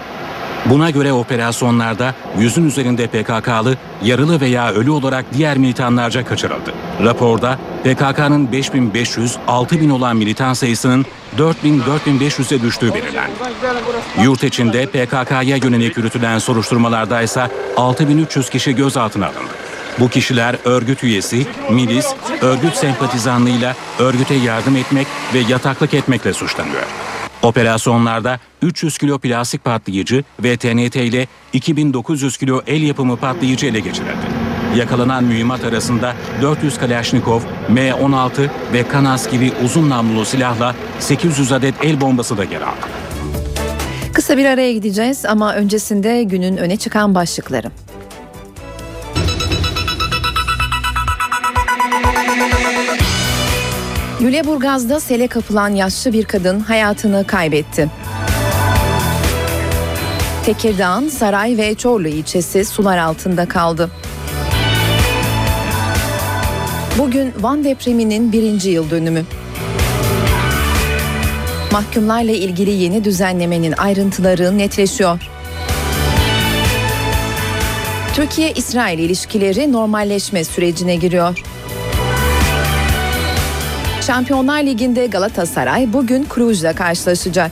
[0.66, 6.74] Buna göre operasyonlarda yüzün üzerinde PKK'lı yarılı veya ölü olarak diğer militanlarca kaçırıldı.
[7.04, 11.06] Raporda PKK'nın 5500-6000 olan militan sayısının
[11.38, 13.32] 4000-4500'e düştüğü belirlendi.
[14.24, 19.67] Yurt içinde PKK'ya yönelik yürütülen soruşturmalarda ise 6300 kişi gözaltına alındı.
[20.00, 22.08] Bu kişiler örgüt üyesi, milis,
[22.42, 26.84] örgüt sempatizanlığıyla örgüte yardım etmek ve yataklık etmekle suçlanıyor.
[27.42, 34.28] Operasyonlarda 300 kilo plastik patlayıcı ve TNT ile 2900 kilo el yapımı patlayıcı ele geçirildi.
[34.76, 42.02] Yakalanan mühimmat arasında 400 Kalashnikov, M16 ve Kanas gibi uzun namlulu silahla 800 adet el
[42.02, 42.88] bombası da yer aldı.
[44.14, 47.72] Kısa bir araya gideceğiz ama öncesinde günün öne çıkan başlıkları.
[54.22, 57.90] Lüleburgaz'da sele kapılan yaşlı bir kadın hayatını kaybetti.
[60.46, 63.90] Tekirdağ'ın Saray ve Çorlu ilçesi sular altında kaldı.
[66.98, 69.24] Bugün Van depreminin birinci yıl dönümü.
[71.72, 75.30] Mahkumlarla ilgili yeni düzenlemenin ayrıntıları netleşiyor.
[78.16, 81.44] Türkiye-İsrail ilişkileri normalleşme sürecine giriyor.
[84.08, 87.52] Şampiyonlar Ligi'nde Galatasaray bugün Cluj'la karşılaşacak.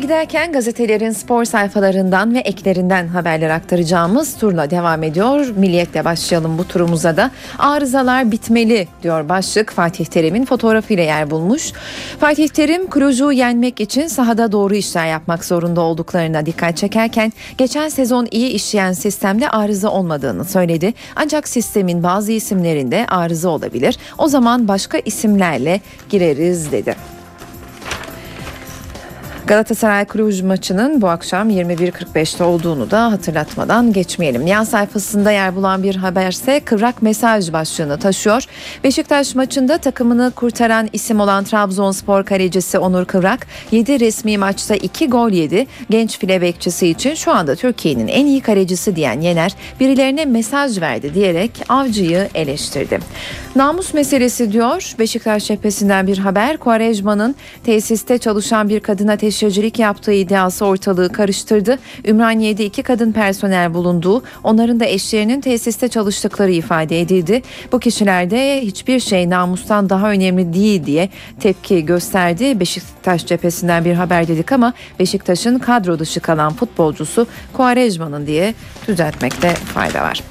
[0.00, 5.46] Giderken gazetelerin spor sayfalarından ve eklerinden haberler aktaracağımız turla devam ediyor.
[5.56, 7.30] Milliyetle başlayalım bu turumuza da.
[7.58, 11.72] Arızalar bitmeli diyor başlık Fatih Terim'in fotoğrafıyla yer bulmuş.
[12.20, 18.28] Fatih Terim Cluj'u yenmek için sahada doğru işler yapmak zorunda olduklarına dikkat çekerken geçen sezon
[18.30, 20.94] iyi işleyen sistemde arıza olmadığını söyledi.
[21.16, 23.98] Ancak sistemin bazı isimlerinde arıza olabilir.
[24.18, 27.19] O zaman başka isimlerle gireriz dedi.
[29.50, 34.46] Galatasaray Cluj maçının bu akşam 21.45'te olduğunu da hatırlatmadan geçmeyelim.
[34.46, 38.44] Yan sayfasında yer bulan bir haberse kıvrak mesaj başlığını taşıyor.
[38.84, 45.30] Beşiktaş maçında takımını kurtaran isim olan Trabzonspor kalecisi Onur Kıvrak 7 resmi maçta 2 gol
[45.30, 45.66] yedi.
[45.90, 51.14] Genç file bekçisi için şu anda Türkiye'nin en iyi kalecisi diyen Yener birilerine mesaj verdi
[51.14, 52.98] diyerek Avcı'yı eleştirdi.
[53.56, 56.56] Namus meselesi diyor Beşiktaş cephesinden bir haber.
[56.56, 57.34] Kuarejma'nın
[57.64, 61.78] tesiste çalışan bir kadına teşhircilik yaptığı iddiası ortalığı karıştırdı.
[62.04, 67.42] Ümraniye'de iki kadın personel bulunduğu, onların da eşlerinin tesiste çalıştıkları ifade edildi.
[67.72, 71.08] Bu kişilerde hiçbir şey namustan daha önemli değil diye
[71.40, 72.60] tepki gösterdi.
[72.60, 78.54] Beşiktaş cephesinden bir haber dedik ama Beşiktaş'ın kadro dışı kalan futbolcusu Kuarejma'nın diye
[78.88, 80.22] düzeltmekte fayda var.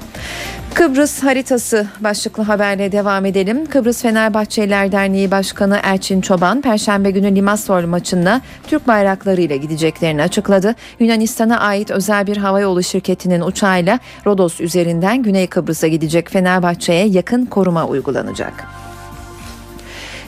[0.74, 3.66] Kıbrıs haritası başlıklı haberle devam edelim.
[3.66, 10.76] Kıbrıs Fenerbahçeliler Derneği Başkanı Erçin Çoban Perşembe günü Limassol maçına Türk bayraklarıyla gideceklerini açıkladı.
[11.00, 17.88] Yunanistan'a ait özel bir havayolu şirketinin uçağıyla Rodos üzerinden Güney Kıbrıs'a gidecek Fenerbahçe'ye yakın koruma
[17.88, 18.54] uygulanacak.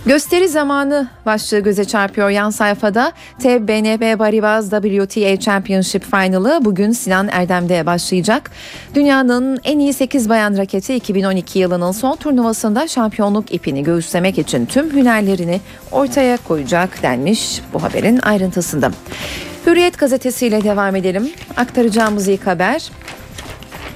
[0.06, 3.12] Gösteri zamanı başlığı göze çarpıyor yan sayfada.
[3.40, 8.52] TEB BNB Baribaz WTA Championship Finalı bugün Sinan Erdem'de başlayacak.
[8.96, 14.94] Dünyanın en iyi 8 bayan raketi 2012 yılının son turnuvasında şampiyonluk ipini göğüslemek için tüm
[14.94, 15.62] hünerlerini
[15.92, 18.92] ortaya koyacak denmiş bu haberin ayrıntısında.
[19.68, 21.30] Hürriyet gazetesiyle devam edelim.
[21.58, 22.92] Aktaracağımız ilk haber.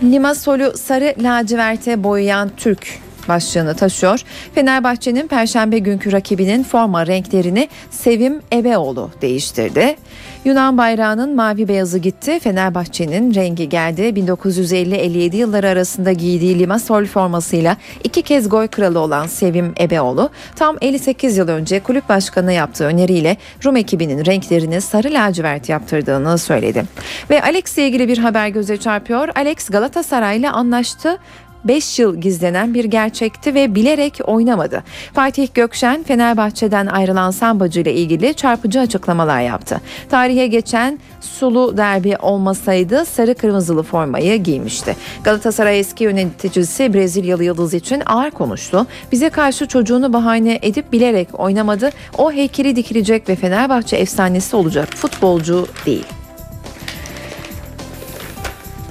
[0.04, 4.22] Limasol'u sarı laciverte boyayan Türk başlığını taşıyor.
[4.56, 9.96] Fenerbahçe'nin perşembe günkü rakibinin forma renklerini Sevim Ebeoğlu değiştirdi.
[10.46, 12.40] Yunan bayrağının mavi beyazı gitti.
[12.40, 14.02] Fenerbahçe'nin rengi geldi.
[14.02, 21.38] 1950-57 yılları arasında giydiği Limassol formasıyla iki kez gol kralı olan Sevim Ebeoğlu tam 58
[21.38, 26.84] yıl önce kulüp başkanı yaptığı öneriyle Rum ekibinin renklerini sarı lacivert yaptırdığını söyledi.
[27.30, 29.30] Ve Alex ile ilgili bir haber göze çarpıyor.
[29.36, 31.18] Alex Galatasaray'la anlaştı
[31.66, 34.84] 5 yıl gizlenen bir gerçekti ve bilerek oynamadı.
[35.14, 39.82] Fatih Gökşen Fenerbahçe'den ayrılan Sambacı ile ilgili çarpıcı açıklamalar yaptı.
[40.10, 44.96] Tarihe geçen sulu derbi olmasaydı sarı kırmızılı formayı giymişti.
[45.24, 48.88] Galatasaray eski yöneticisi Brezilyalı Yıldız için ağır konuştu.
[49.12, 51.90] Bize karşı çocuğunu bahane edip bilerek oynamadı.
[52.18, 56.06] O heykeli dikilecek ve Fenerbahçe efsanesi olacak futbolcu değil.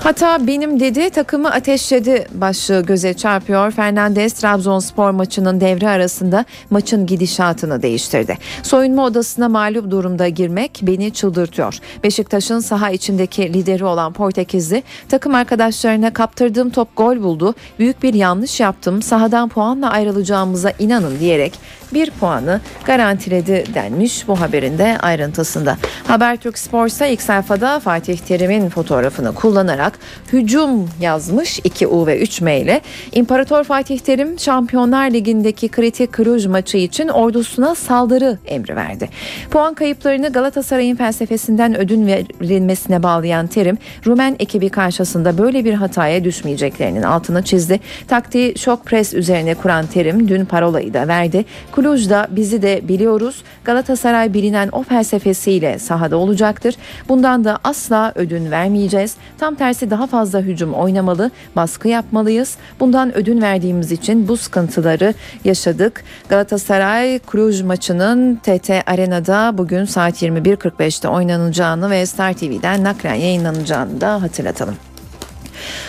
[0.04, 3.70] Hata benim dedi takımı ateşledi başlığı göze çarpıyor.
[3.70, 8.38] Fernandez Trabzonspor maçının devre arasında maçın gidişatını değiştirdi.
[8.62, 11.78] Soyunma odasına mağlup durumda girmek beni çıldırtıyor.
[12.02, 17.54] Beşiktaş'ın saha içindeki lideri olan Portekizli takım arkadaşlarına kaptırdığım top gol buldu.
[17.78, 19.02] Büyük bir yanlış yaptım.
[19.02, 21.52] Sahadan puanla ayrılacağımıza inanın diyerek
[21.94, 25.76] bir puanı garantiledi denmiş bu haberin de ayrıntısında.
[26.07, 29.98] Habertürk Spor'sa ilk sayfada Fatih Terim'in fotoğrafını kullanarak
[30.33, 32.80] hücum yazmış 2 U ve 3 M ile.
[33.12, 39.09] İmparator Fatih Terim Şampiyonlar Ligi'ndeki kritik Kruj maçı için ordusuna saldırı emri verdi.
[39.50, 47.02] Puan kayıplarını Galatasaray'ın felsefesinden ödün verilmesine bağlayan Terim, Rumen ekibi karşısında böyle bir hataya düşmeyeceklerinin
[47.02, 47.80] altını çizdi.
[48.09, 51.44] Taktiği şok pres üzerine kuran Terim dün parolayı da verdi.
[51.85, 53.42] Kuluj'da bizi de biliyoruz.
[53.64, 56.75] Galatasaray bilinen o felsefesiyle sahada olacaktır.
[57.09, 59.16] Bundan da asla ödün vermeyeceğiz.
[59.38, 62.57] Tam tersi daha fazla hücum oynamalı, baskı yapmalıyız.
[62.81, 66.05] Bundan ödün verdiğimiz için bu sıkıntıları yaşadık.
[66.29, 74.23] Galatasaray Cluj maçının TT Arena'da bugün saat 21.45'te oynanacağını ve Star TV'den naklen yayınlanacağını da
[74.23, 74.77] hatırlatalım.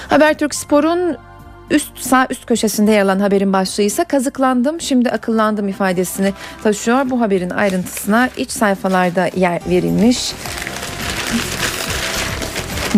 [0.10, 1.18] Habertürk Spor'un
[1.72, 7.10] üst sağ üst köşesinde yer alan haberin başlığı ise kazıklandım şimdi akıllandım ifadesini taşıyor.
[7.10, 10.34] Bu haberin ayrıntısına iç sayfalarda yer verilmiş.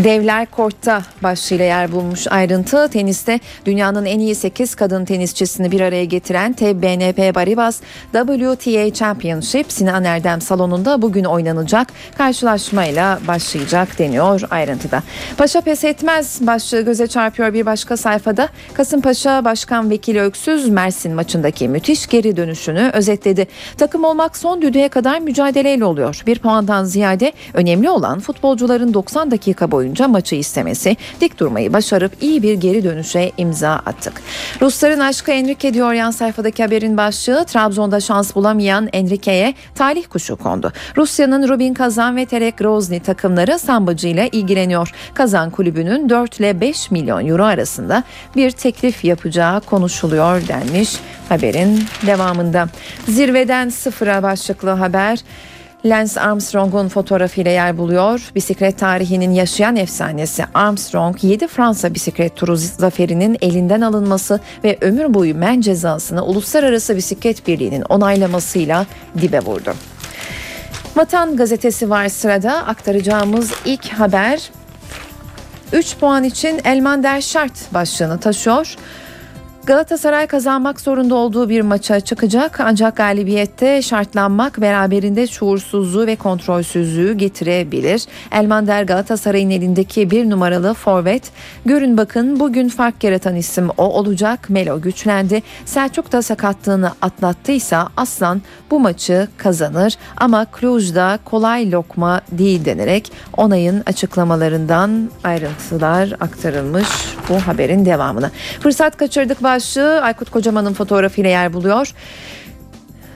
[0.04, 6.06] Devler Kort'ta başlığıyla yer bulmuş ayrıntı teniste dünyanın en iyi 8 kadın tenisçisini bir araya
[6.06, 7.82] getiren TBNP Baribas
[8.14, 15.04] WTA Championship Sinan Erdem salonunda bugün oynanacak karşılaşmayla başlayacak deniyor ayrıntıda.
[15.38, 18.50] Paşa pes etmez başlığı göze çarpıyor bir başka sayfada.
[18.74, 23.48] Kasımpaşa Başkan Vekili Öksüz Mersin maçındaki müthiş geri dönüşünü özetledi.
[23.78, 26.22] Takım olmak son düdüğe kadar mücadeleyle oluyor.
[26.28, 32.12] Bir puandan ziyade önemli olan futbolcuların 90 dakika boyunca boyunca maçı istemesi, dik durmayı başarıp
[32.22, 34.22] iyi bir geri dönüşe imza attık.
[34.62, 40.72] Rusların aşkı Enrique diyor yan sayfadaki haberin başlığı Trabzon'da şans bulamayan Enrique'ye talih kuşu kondu.
[40.98, 44.92] Rusya'nın Rubin Kazan ve Terek Grozny takımları sambacı ile ilgileniyor.
[45.14, 48.04] Kazan kulübünün 4 ile 5 milyon euro arasında
[48.36, 50.98] bir teklif yapacağı konuşuluyor denmiş
[51.30, 52.68] haberin devamında.
[53.08, 55.20] Zirveden sıfıra başlıklı haber.
[55.86, 58.32] Lance Armstrong'un fotoğrafıyla yer buluyor.
[58.36, 65.36] Bisiklet tarihinin yaşayan efsanesi Armstrong 7 Fransa bisiklet turu zaferinin elinden alınması ve ömür boyu
[65.36, 68.86] men cezasını Uluslararası Bisiklet Birliği'nin onaylamasıyla
[69.22, 69.74] dibe vurdu.
[70.96, 74.50] Vatan gazetesi var sırada aktaracağımız ilk haber
[75.74, 78.76] 3 puan için Elmander şart başlığını taşıyor.
[79.68, 88.06] Galatasaray kazanmak zorunda olduğu bir maça çıkacak ancak galibiyette şartlanmak beraberinde şuursuzluğu ve kontrolsüzlüğü getirebilir.
[88.32, 91.32] Elmander Galatasaray'ın elindeki bir numaralı forvet.
[91.66, 94.50] Görün bakın bugün fark yaratan isim o olacak.
[94.50, 95.44] Melo güçlendi.
[95.66, 103.84] Selçuk da sakatlığını atlattıysa Aslan bu maçı kazanır ama Cluj'da kolay lokma değil denerek onayın
[103.86, 106.88] açıklamalarından ayrıntılar aktarılmış
[107.30, 108.32] bu haberin devamına.
[108.60, 111.94] Fırsat kaçırdık başlığı Aykut Kocaman'ın fotoğrafıyla yer buluyor.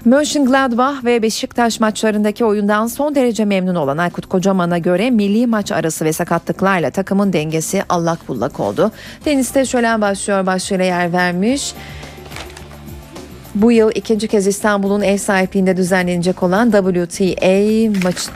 [0.05, 6.05] Mönchengladbach ve Beşiktaş maçlarındaki oyundan son derece memnun olan Aykut Kocaman'a göre milli maç arası
[6.05, 8.91] ve sakatlıklarla takımın dengesi allak bullak oldu.
[9.23, 11.73] Teniste şölen başlıyor başlığıyla yer vermiş.
[13.55, 18.29] Bu yıl ikinci kez İstanbul'un ev sahipliğinde düzenlenecek olan WTA maç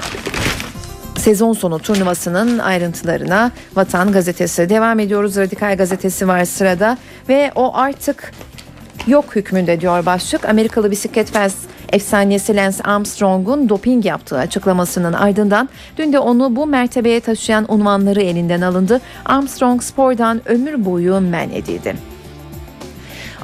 [1.25, 5.37] sezon sonu turnuvasının ayrıntılarına Vatan Gazetesi devam ediyoruz.
[5.37, 6.97] Radikal Gazetesi var sırada
[7.29, 8.31] ve o artık
[9.07, 10.49] yok hükmünde diyor başlık.
[10.49, 11.31] Amerikalı bisiklet
[11.89, 18.61] efsanesi Lance Armstrong'un doping yaptığı açıklamasının ardından dün de onu bu mertebeye taşıyan unvanları elinden
[18.61, 19.01] alındı.
[19.25, 22.14] Armstrong spordan ömür boyu men edildi.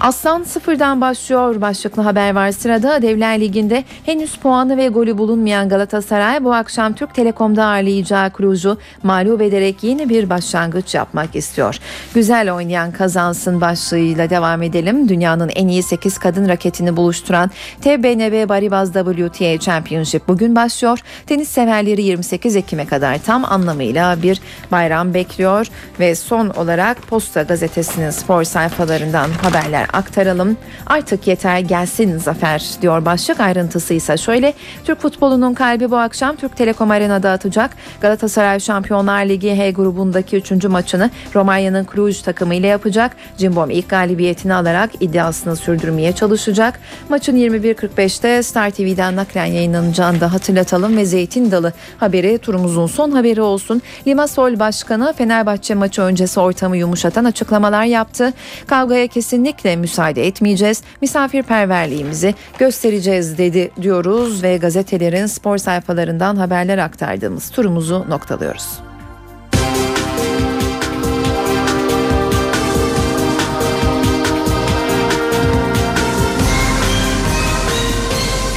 [0.02, 3.02] Aslan sıfırdan başlıyor başlıklı haber var sırada.
[3.02, 9.42] Devler Ligi'nde henüz puanı ve golü bulunmayan Galatasaray bu akşam Türk Telekom'da ağırlayacağı Cluj'u mağlup
[9.42, 11.80] ederek yeni bir başlangıç yapmak istiyor.
[12.14, 15.10] Güzel oynayan kazansın başlığıyla devam edelim.
[15.10, 21.00] Dünyanın en iyi 8 kadın raketini buluşturan TBNB Baribaz WTA Championship bugün başlıyor.
[21.28, 25.68] Tenis severleri 28 Ekim'e kadar tam anlamıyla bir bayram bekliyor
[26.00, 30.58] ve son olarak Posta gazetesinin spor sayfalarından haberler aktaralım.
[30.88, 34.54] Artık yeter gelsin zafer diyor başlık ayrıntısı ise şöyle.
[34.86, 37.72] Türk futbolunun kalbi bu akşam Türk Telekom Arena'da atacak.
[38.02, 40.66] Galatasaray Şampiyonlar Ligi H grubundaki 3.
[40.66, 43.16] maçını Romanya'nın Cluj takımı ile yapacak.
[43.38, 46.80] Cimbom ilk galibiyetini alarak iddiasını sürdürmeye çalışacak.
[47.10, 53.42] Maçın 21.45'te Star TV'den naklen yayınlanacağını da hatırlatalım ve Zeytin Dalı haberi turumuzun son haberi
[53.42, 53.82] olsun.
[54.08, 58.34] Limasol Başkanı Fenerbahçe maçı öncesi ortamı yumuşatan açıklamalar yaptı.
[58.68, 60.84] Kavgaya kesinlikle müsaade etmeyeceğiz.
[61.02, 68.80] Misafirperverliğimizi göstereceğiz dedi diyoruz ve gazetelerin spor sayfalarından haberler aktardığımız turumuzu noktalıyoruz.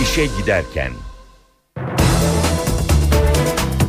[0.02, 0.90] İşe giderken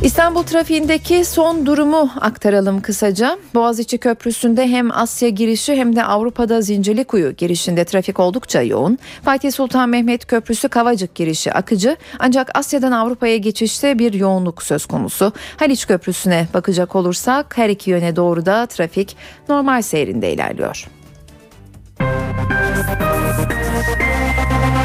[0.02, 3.38] İstanbul trafiğindeki son durumu aktaralım kısaca.
[3.54, 8.98] Boğaziçi Köprüsü'nde hem Asya girişi hem de Avrupa'da Zincirlikuyu girişinde trafik oldukça yoğun.
[9.24, 15.32] Fatih Sultan Mehmet Köprüsü Kavacık girişi akıcı ancak Asya'dan Avrupa'ya geçişte bir yoğunluk söz konusu.
[15.56, 19.16] Haliç Köprüsü'ne bakacak olursak her iki yöne doğru da trafik
[19.48, 20.86] normal seyrinde ilerliyor.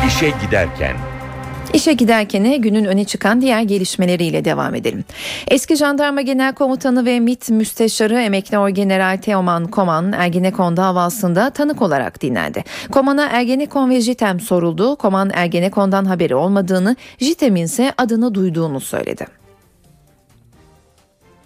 [0.07, 1.10] İşe giderken
[1.73, 5.03] İşe giderken günün öne çıkan diğer gelişmeleriyle devam edelim.
[5.47, 12.21] Eski Jandarma Genel Komutanı ve MİT Müsteşarı Emekli Orgeneral Teoman Koman Ergenekon davasında tanık olarak
[12.21, 12.63] dinlendi.
[12.91, 14.95] Koman'a Ergenekon ve JITEM soruldu.
[14.95, 19.25] Koman Ergenekon'dan haberi olmadığını, JITEM'in ise adını duyduğunu söyledi.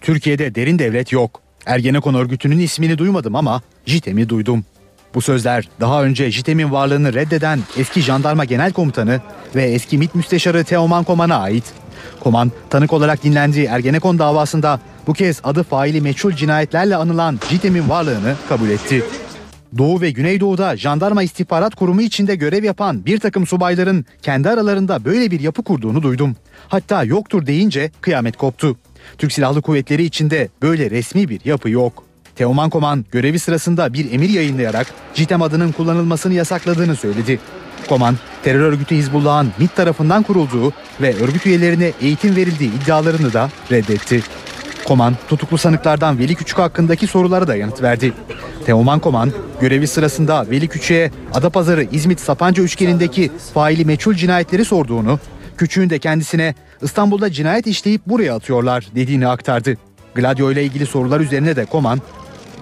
[0.00, 1.40] Türkiye'de derin devlet yok.
[1.66, 4.64] Ergenekon örgütünün ismini duymadım ama JITEM'i duydum.
[5.16, 9.20] Bu sözler daha önce JITEM'in varlığını reddeden eski jandarma genel komutanı
[9.54, 11.64] ve eski MİT müsteşarı Teoman Koman'a ait.
[12.20, 18.34] Koman tanık olarak dinlendiği Ergenekon davasında bu kez adı faili meçhul cinayetlerle anılan JITEM'in varlığını
[18.48, 19.04] kabul etti.
[19.78, 25.30] Doğu ve Güneydoğu'da jandarma istihbarat kurumu içinde görev yapan bir takım subayların kendi aralarında böyle
[25.30, 26.36] bir yapı kurduğunu duydum.
[26.68, 28.76] Hatta yoktur deyince kıyamet koptu.
[29.18, 32.05] Türk Silahlı Kuvvetleri içinde böyle resmi bir yapı yok.
[32.36, 37.40] Teoman Koman görevi sırasında bir emir yayınlayarak JITEM adının kullanılmasını yasakladığını söyledi.
[37.88, 44.22] Koman, terör örgütü Hizbullah'ın MİT tarafından kurulduğu ve örgüt üyelerine eğitim verildiği iddialarını da reddetti.
[44.84, 48.12] Koman, tutuklu sanıklardan Veli Küçük hakkındaki sorulara da yanıt verdi.
[48.66, 55.18] Teoman Koman, görevi sırasında Veli Küçük'e Adapazarı İzmit Sapanca üçgenindeki faili meçhul cinayetleri sorduğunu,
[55.56, 59.76] Küçük'ün de kendisine İstanbul'da cinayet işleyip buraya atıyorlar dediğini aktardı.
[60.14, 62.00] Gladio ile ilgili sorular üzerine de Koman,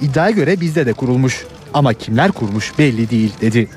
[0.01, 3.69] iddiaya göre bizde de kurulmuş ama kimler kurmuş belli değil dedi.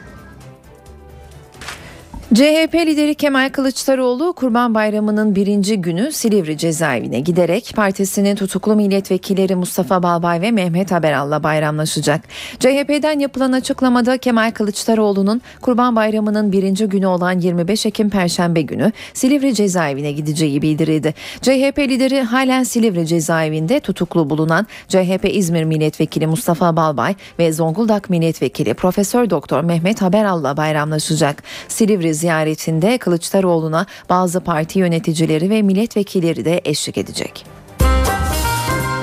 [2.33, 10.03] CHP lideri Kemal Kılıçdaroğlu Kurban Bayramı'nın birinci günü Silivri cezaevine giderek partisinin tutuklu milletvekilleri Mustafa
[10.03, 12.21] Balbay ve Mehmet Haberal'la bayramlaşacak.
[12.59, 19.53] CHP'den yapılan açıklamada Kemal Kılıçdaroğlu'nun Kurban Bayramı'nın birinci günü olan 25 Ekim Perşembe günü Silivri
[19.53, 21.13] cezaevine gideceği bildirildi.
[21.41, 28.73] CHP lideri halen Silivri cezaevinde tutuklu bulunan CHP İzmir milletvekili Mustafa Balbay ve Zonguldak milletvekili
[28.73, 31.43] Profesör Doktor Mehmet Haberal'la bayramlaşacak.
[31.67, 37.45] Silivri ziyaretinde Kılıçdaroğlu'na bazı parti yöneticileri ve milletvekilleri de eşlik edecek.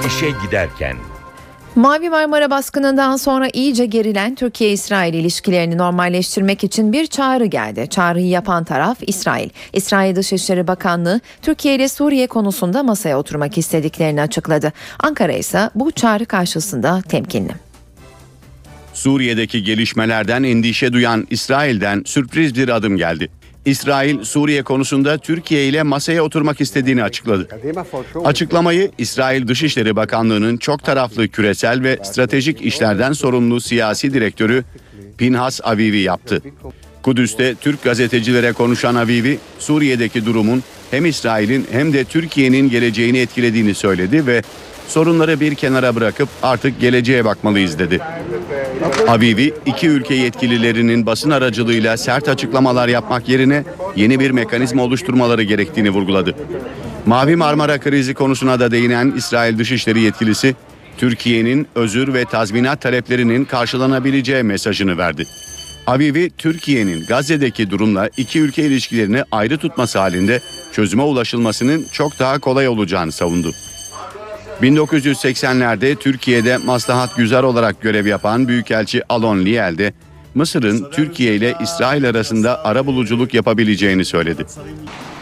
[0.06, 0.96] İşe giderken
[1.74, 7.86] Mavi Marmara baskınından sonra iyice gerilen Türkiye-İsrail ilişkilerini normalleştirmek için bir çağrı geldi.
[7.90, 9.50] Çağrıyı yapan taraf İsrail.
[9.72, 14.72] İsrail Dışişleri Bakanlığı Türkiye ile Suriye konusunda masaya oturmak istediklerini açıkladı.
[15.00, 17.52] Ankara ise bu çağrı karşısında temkinli.
[18.94, 23.28] Suriye'deki gelişmelerden endişe duyan İsrail'den sürpriz bir adım geldi.
[23.64, 27.48] İsrail, Suriye konusunda Türkiye ile masaya oturmak istediğini açıkladı.
[28.24, 34.64] Açıklamayı İsrail Dışişleri Bakanlığı'nın çok taraflı küresel ve stratejik işlerden sorumlu siyasi direktörü
[35.18, 36.42] Pinhas Avivi yaptı.
[37.02, 44.26] Kudüs'te Türk gazetecilere konuşan Avivi, Suriye'deki durumun hem İsrail'in hem de Türkiye'nin geleceğini etkilediğini söyledi
[44.26, 44.42] ve
[44.88, 48.00] sorunları bir kenara bırakıp artık geleceğe bakmalıyız dedi.
[49.08, 53.64] Avivi iki ülke yetkililerinin basın aracılığıyla sert açıklamalar yapmak yerine
[53.96, 56.34] yeni bir mekanizma oluşturmaları gerektiğini vurguladı.
[57.06, 60.54] Mavi Marmara krizi konusuna da değinen İsrail Dışişleri yetkilisi
[60.98, 65.26] Türkiye'nin özür ve tazminat taleplerinin karşılanabileceği mesajını verdi.
[65.86, 70.40] Avivi, Türkiye'nin Gazze'deki durumla iki ülke ilişkilerini ayrı tutması halinde
[70.72, 73.52] çözüme ulaşılmasının çok daha kolay olacağını savundu.
[74.62, 79.92] 1980'lerde Türkiye'de maslahat güzar olarak görev yapan Büyükelçi Alon Liel de
[80.34, 84.46] Mısır'ın Türkiye ile İsrail arasında arabuluculuk yapabileceğini söyledi.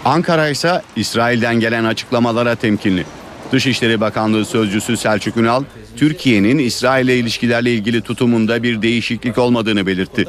[0.04, 3.04] Ankara ise İsrail'den gelen açıklamalara temkinli.
[3.52, 5.64] Dışişleri Bakanlığı Sözcüsü Selçuk Ünal,
[5.96, 10.24] Türkiye'nin İsrail ile ilişkilerle ilgili tutumunda bir değişiklik olmadığını belirtti.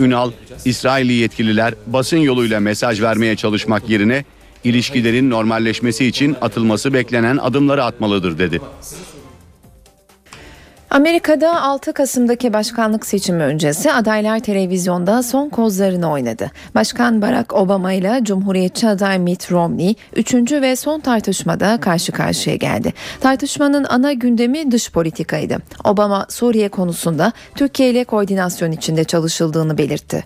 [0.00, 0.30] Ünal,
[0.64, 4.24] İsrailli yetkililer basın yoluyla mesaj vermeye çalışmak yerine
[4.64, 8.60] ilişkilerin normalleşmesi için atılması beklenen adımları atmalıdır dedi.
[10.90, 16.50] Amerika'da 6 Kasım'daki başkanlık seçimi öncesi adaylar televizyonda son kozlarını oynadı.
[16.74, 20.34] Başkan Barack Obama ile Cumhuriyetçi aday Mitt Romney 3.
[20.52, 22.92] ve son tartışmada karşı karşıya geldi.
[23.20, 25.56] Tartışmanın ana gündemi dış politikaydı.
[25.84, 30.24] Obama Suriye konusunda Türkiye ile koordinasyon içinde çalışıldığını belirtti.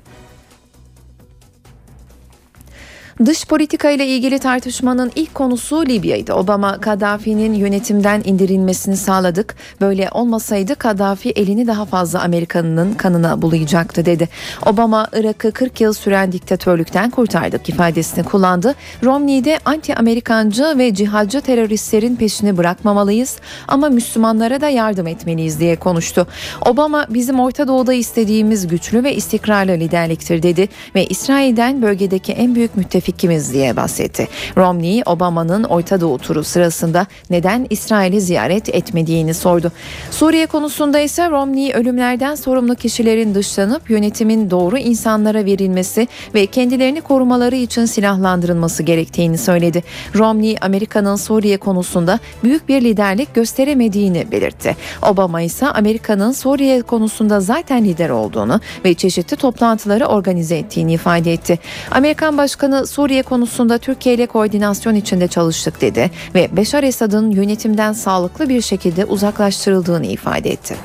[3.26, 6.32] Dış politika ile ilgili tartışmanın ilk konusu Libya'ydı.
[6.32, 9.54] Obama, Kaddafi'nin yönetimden indirilmesini sağladık.
[9.80, 14.28] Böyle olmasaydı Kaddafi elini daha fazla Amerika'nın kanına bulayacaktı dedi.
[14.66, 18.74] Obama, Irak'ı 40 yıl süren diktatörlükten kurtardık ifadesini kullandı.
[19.02, 23.36] Romney de anti-Amerikancı ve cihadcı teröristlerin peşini bırakmamalıyız
[23.68, 26.26] ama Müslümanlara da yardım etmeliyiz diye konuştu.
[26.66, 32.76] Obama, bizim Orta Doğu'da istediğimiz güçlü ve istikrarlı liderliktir dedi ve İsrail'den bölgedeki en büyük
[32.76, 34.28] müttefik müttefikimiz diye bahsetti.
[34.56, 39.72] Romney, Obama'nın Orta Doğu turu sırasında neden İsrail'i ziyaret etmediğini sordu.
[40.10, 47.56] Suriye konusunda ise Romney ölümlerden sorumlu kişilerin dışlanıp yönetimin doğru insanlara verilmesi ve kendilerini korumaları
[47.56, 49.82] için silahlandırılması gerektiğini söyledi.
[50.14, 54.76] Romney, Amerika'nın Suriye konusunda büyük bir liderlik gösteremediğini belirtti.
[55.02, 61.58] Obama ise Amerika'nın Suriye konusunda zaten lider olduğunu ve çeşitli toplantıları organize ettiğini ifade etti.
[61.90, 68.48] Amerikan Başkanı Suriye konusunda Türkiye ile koordinasyon içinde çalıştık dedi ve Beşar Esad'ın yönetimden sağlıklı
[68.48, 70.76] bir şekilde uzaklaştırıldığını ifade etti.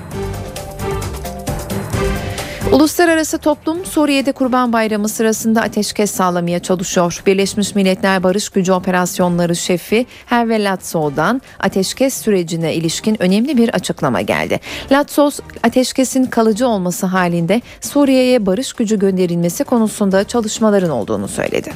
[2.78, 7.24] Uluslararası toplum Suriye'de Kurban Bayramı sırasında ateşkes sağlamaya çalışıyor.
[7.26, 14.60] Birleşmiş Milletler Barış Gücü Operasyonları Şefi Herve Latso'dan ateşkes sürecine ilişkin önemli bir açıklama geldi.
[14.92, 21.72] Latsos ateşkesin kalıcı olması halinde Suriye'ye barış gücü gönderilmesi konusunda çalışmaların olduğunu söyledi.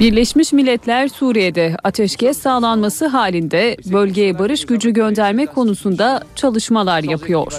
[0.00, 7.52] Birleşmiş Milletler Suriye'de ateşkes sağlanması halinde bölgeye barış gücü gönderme konusunda çalışmalar yapıyor.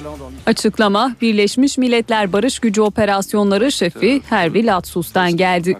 [0.45, 5.77] Açıklama Birleşmiş Milletler Barış Gücü Operasyonları Şefi Hervi Latsus'tan geldi.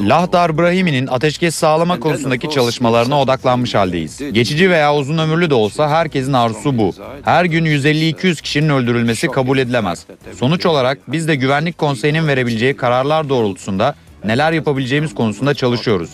[0.00, 4.18] Lahdar Brahimi'nin ateşkes sağlama konusundaki çalışmalarına odaklanmış haldeyiz.
[4.32, 6.94] Geçici veya uzun ömürlü de olsa herkesin arzusu bu.
[7.22, 10.06] Her gün 150-200 kişinin öldürülmesi kabul edilemez.
[10.38, 13.94] Sonuç olarak biz de Güvenlik Konseyi'nin verebileceği kararlar doğrultusunda
[14.24, 16.10] neler yapabileceğimiz konusunda çalışıyoruz.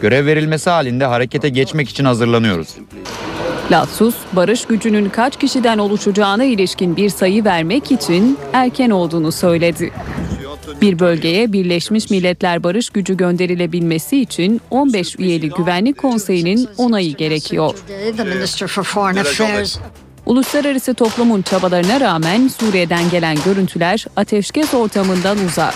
[0.00, 2.68] Görev verilmesi halinde harekete geçmek için hazırlanıyoruz.
[3.70, 9.92] Latsus, barış gücünün kaç kişiden oluşacağına ilişkin bir sayı vermek için erken olduğunu söyledi.
[10.80, 17.74] Bir bölgeye Birleşmiş Milletler Barış Gücü gönderilebilmesi için 15 üyeli Güvenlik Konseyi'nin onayı gerekiyor.
[20.26, 25.74] Uluslararası toplumun çabalarına rağmen Suriye'den gelen görüntüler ateşkes ortamından uzak.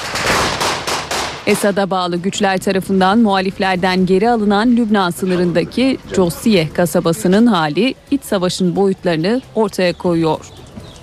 [1.49, 9.41] Esad'a bağlı güçler tarafından muhaliflerden geri alınan Lübnan sınırındaki Josiye kasabasının hali iç savaşın boyutlarını
[9.55, 10.41] ortaya koyuyor.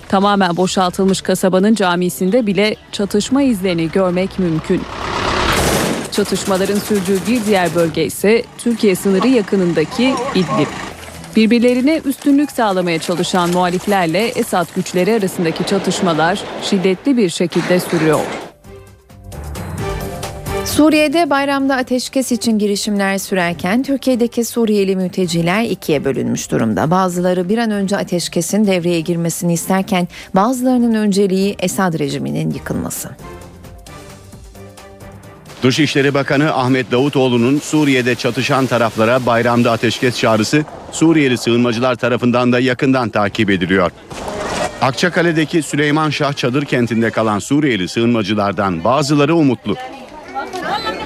[0.08, 4.82] Tamamen boşaltılmış kasabanın camisinde bile çatışma izlerini görmek mümkün.
[6.12, 10.68] Çatışmaların sürdüğü bir diğer bölge ise Türkiye sınırı yakınındaki İdlib.
[11.36, 18.45] Birbirlerine üstünlük sağlamaya çalışan muhaliflerle Esad güçleri arasındaki çatışmalar şiddetli bir şekilde sürüyor.
[20.76, 26.90] Suriye'de bayramda ateşkes için girişimler sürerken Türkiye'deki Suriyeli mülteciler ikiye bölünmüş durumda.
[26.90, 33.10] Bazıları bir an önce ateşkesin devreye girmesini isterken bazılarının önceliği Esad rejiminin yıkılması.
[35.62, 43.08] Dışişleri Bakanı Ahmet Davutoğlu'nun Suriye'de çatışan taraflara bayramda ateşkes çağrısı Suriyeli sığınmacılar tarafından da yakından
[43.08, 43.90] takip ediliyor.
[44.82, 49.76] Akçakale'deki Süleyman Şah Çadır kentinde kalan Suriyeli sığınmacılardan bazıları umutlu.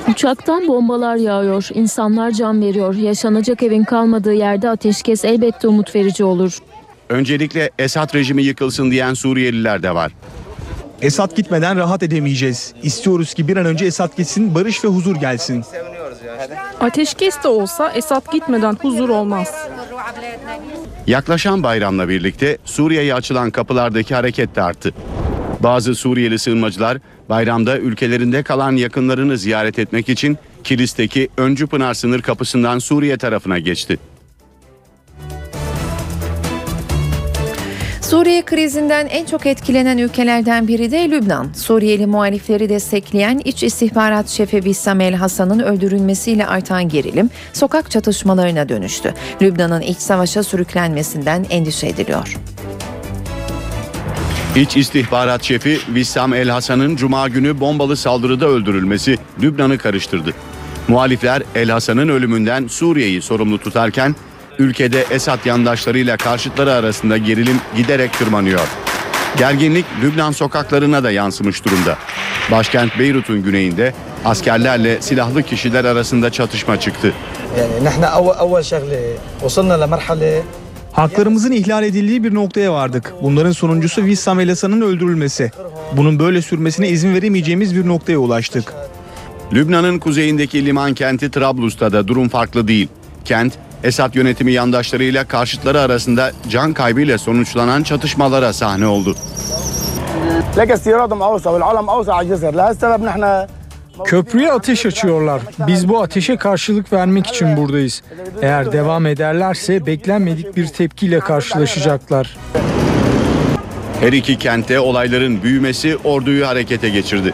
[0.09, 2.95] Uçaktan bombalar yağıyor, insanlar can veriyor.
[2.95, 6.59] Yaşanacak evin kalmadığı yerde ateşkes elbette umut verici olur.
[7.09, 10.12] Öncelikle Esad rejimi yıkılsın diyen Suriyeliler de var.
[11.03, 12.74] Esad gitmeden rahat edemeyeceğiz.
[12.82, 15.64] İstiyoruz ki bir an önce Esad gitsin, barış ve huzur gelsin.
[16.80, 19.68] Ateşkes de olsa Esad gitmeden huzur olmaz.
[21.07, 24.95] Yaklaşan bayramla birlikte Suriye'ye açılan kapılardaki hareket de arttı.
[25.61, 26.98] Bazı Suriyeli sığınmacılar
[27.28, 33.98] bayramda ülkelerinde kalan yakınlarını ziyaret etmek için Kilis'teki Öncü Pınar sınır kapısından Suriye tarafına geçti.
[38.11, 41.52] Suriye krizinden en çok etkilenen ülkelerden biri de Lübnan.
[41.52, 49.14] Suriyeli muhalifleri destekleyen İç İstihbarat Şefi Vissam El Hasan'ın öldürülmesiyle artan gerilim sokak çatışmalarına dönüştü.
[49.42, 52.36] Lübnan'ın iç savaşa sürüklenmesinden endişe ediliyor.
[54.57, 60.30] İç İstihbarat Şefi Vissam El Hasan'ın cuma günü bombalı saldırıda öldürülmesi Lübnan'ı karıştırdı.
[60.88, 64.16] Muhalifler El Hasan'ın ölümünden Suriye'yi sorumlu tutarken
[64.59, 68.68] ülkede Esad yandaşlarıyla karşıtları arasında gerilim giderek tırmanıyor.
[69.38, 71.96] Gerginlik Lübnan sokaklarına da yansımış durumda.
[72.51, 73.94] Başkent Beyrut'un güneyinde
[74.24, 77.12] askerlerle silahlı kişiler arasında çatışma çıktı.
[80.93, 83.14] Haklarımızın ihlal edildiği bir noktaya vardık.
[83.22, 85.51] Bunların sonuncusu Vissam El öldürülmesi.
[85.97, 88.74] Bunun böyle sürmesine izin veremeyeceğimiz bir noktaya ulaştık.
[89.53, 92.88] Lübnan'ın kuzeyindeki liman kenti Trablus'ta da durum farklı değil.
[93.24, 93.53] Kent,
[93.84, 99.16] Esad yönetimi yandaşlarıyla karşıtları arasında can kaybıyla sonuçlanan çatışmalara sahne oldu.
[104.05, 105.42] Köprüye ateş açıyorlar.
[105.66, 108.03] Biz bu ateşe karşılık vermek için buradayız.
[108.42, 112.36] Eğer devam ederlerse beklenmedik bir tepkiyle karşılaşacaklar.
[114.01, 117.32] Her iki kentte olayların büyümesi orduyu harekete geçirdi.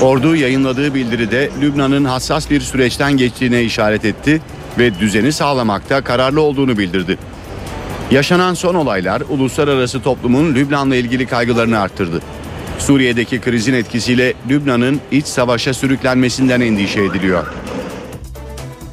[0.00, 4.40] Ordu yayınladığı bildiride Lübnan'ın hassas bir süreçten geçtiğine işaret etti
[4.78, 7.18] ve düzeni sağlamakta kararlı olduğunu bildirdi.
[8.10, 12.20] Yaşanan son olaylar uluslararası toplumun Lübnan'la ilgili kaygılarını arttırdı.
[12.78, 17.46] Suriye'deki krizin etkisiyle Lübnan'ın iç savaşa sürüklenmesinden endişe ediliyor.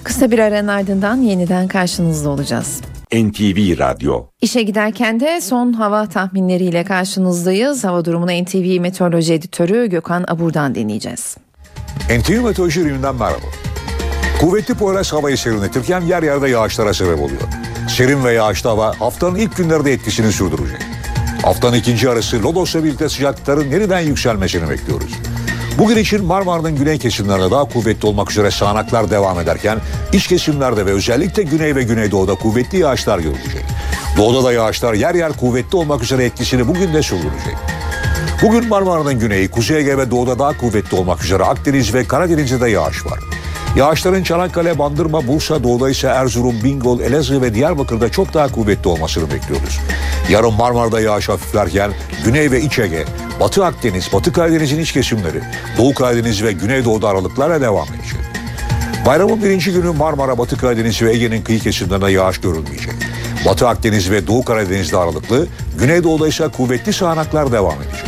[0.03, 2.81] Kısa bir aranın ardından yeniden karşınızda olacağız.
[3.13, 7.83] NTV Radyo İşe giderken de son hava tahminleriyle karşınızdayız.
[7.83, 11.37] Hava durumunu NTV Meteoroloji Editörü Gökhan Abur'dan dinleyeceğiz.
[12.19, 13.45] NTV Meteoroloji ürününden merhaba.
[14.39, 17.41] Kuvvetli Poyraz havayı serinletirken yer yerde yağışlara sebep oluyor.
[17.89, 20.80] Serin ve yağışlı hava haftanın ilk günlerde etkisini sürdürecek.
[21.43, 25.11] Haftanın ikinci yarısı Lodos'la birlikte sıcaklıkların yeniden yükselmesini bekliyoruz.
[25.77, 29.79] Bugün için Marmara'nın güney kesimlerinde daha kuvvetli olmak üzere sağanaklar devam ederken
[30.13, 33.65] iç kesimlerde ve özellikle güney ve güneydoğuda kuvvetli yağışlar görülecek.
[34.17, 37.55] Doğuda da yağışlar yer yer kuvvetli olmak üzere etkisini bugün de sürdürecek.
[38.41, 42.69] Bugün Marmara'nın güneyi, Kuzey Ege ve doğuda daha kuvvetli olmak üzere Akdeniz ve Karadeniz'de de
[42.69, 43.19] yağış var.
[43.75, 49.79] Yağışların Çanakkale, Bandırma, Bursa, ise Erzurum, Bingöl, Elazığ ve Diyarbakır'da çok daha kuvvetli olmasını bekliyoruz.
[50.29, 51.91] Yarın Marmara'da yağış hafiflerken
[52.25, 53.05] Güney ve İç Ege,
[53.39, 55.41] Batı Akdeniz, Batı Karadeniz'in iç kesimleri,
[55.77, 58.19] Doğu Karadeniz ve Güneydoğu'da aralıklarla devam edecek.
[59.05, 62.93] Bayramın birinci günü Marmara, Batı Karadeniz ve Ege'nin kıyı kesimlerinde yağış görülmeyecek.
[63.45, 65.47] Batı Akdeniz ve Doğu Karadeniz'de aralıklı,
[65.79, 68.05] Güneydoğu'da ise kuvvetli sağanaklar devam edecek.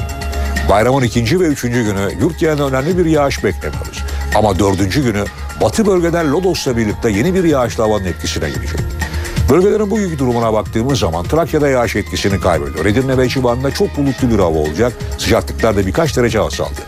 [0.70, 4.04] Bayramın ikinci ve üçüncü günü yurt genelinde önemli bir yağış beklemiyoruz.
[4.36, 5.26] Ama dördüncü günü
[5.62, 8.80] batı bölgeden Lodos'la birlikte yeni bir yağışlı havanın etkisine girecek.
[9.50, 12.86] Bölgelerin bugünkü durumuna baktığımız zaman Trakya'da yağış etkisini kaybediyor.
[12.86, 14.94] Edirne ve civarında çok bulutlu bir hava olacak.
[15.18, 16.82] Sıcaklıklar da birkaç derece azaldı.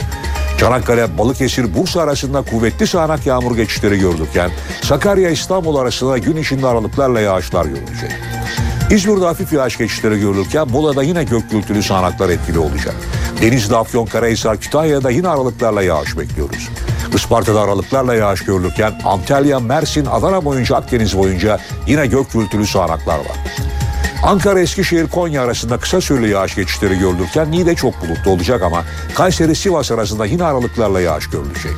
[0.58, 4.52] Çanakkale, Balıkesir, Bursa arasında kuvvetli sağanak yağmur geçişleri görülürken
[4.84, 8.12] Sakarya, İstanbul arasında gün içinde aralıklarla yağışlar görülecek.
[8.92, 12.96] İzmir'de hafif yağış geçişleri görülürken Bola'da yine gök gürültülü sağanaklar etkili olacak.
[13.42, 16.70] Denizli, Afyon, Karahisar, Kütahya'da yine aralıklarla yağış bekliyoruz.
[17.16, 23.38] Isparta'da aralıklarla yağış görülürken Antalya, Mersin, Adana boyunca Akdeniz boyunca yine gök gürültülü sağanaklar var.
[24.24, 28.84] Ankara, Eskişehir, Konya arasında kısa süreli yağış geçişleri görülürken Niğde çok bulutlu olacak ama
[29.16, 31.74] Kayseri, Sivas arasında yine aralıklarla yağış görülecek.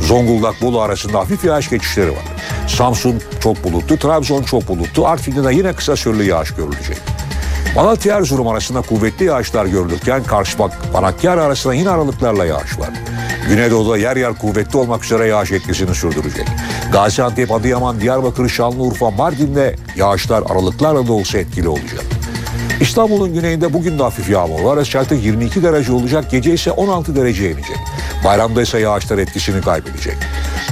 [0.00, 2.24] Zonguldak, Bolu arasında hafif yağış geçişleri var.
[2.68, 6.98] Samsun çok bulutlu, Trabzon çok bulutlu, Artvin'de de yine kısa süreli yağış görülecek.
[7.74, 12.90] Malatya Erzurum arasında kuvvetli yağışlar görülürken Karşıbak, Panakkar arasında yine aralıklarla yağış var.
[13.50, 16.46] Güneydoğu'da yer yer kuvvetli olmak üzere yağış etkisini sürdürecek.
[16.92, 22.04] Gaziantep, Adıyaman, Diyarbakır, Şanlıurfa, Mardin'de yağışlar aralıklarla da olsa etkili olacak.
[22.80, 24.84] İstanbul'un güneyinde bugün de hafif yağmur var.
[24.84, 27.76] Sıcaklık 22 derece olacak, gece ise 16 dereceye inecek.
[28.24, 30.16] Bayramda ise yağışlar etkisini kaybedecek.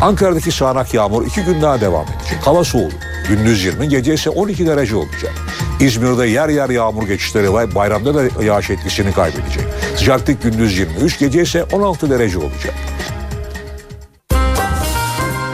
[0.01, 2.39] Ankara'daki sağanak yağmur iki gün daha devam edecek.
[2.47, 2.93] Hava soğuk.
[3.29, 5.33] Gündüz 20, gece ise 12 derece olacak.
[5.81, 7.74] İzmir'de yer yer yağmur geçişleri var.
[7.74, 9.64] Bayramda da yağış etkisini kaybedecek.
[9.99, 12.75] Sıcaklık gündüz 23, gece ise 16 derece olacak.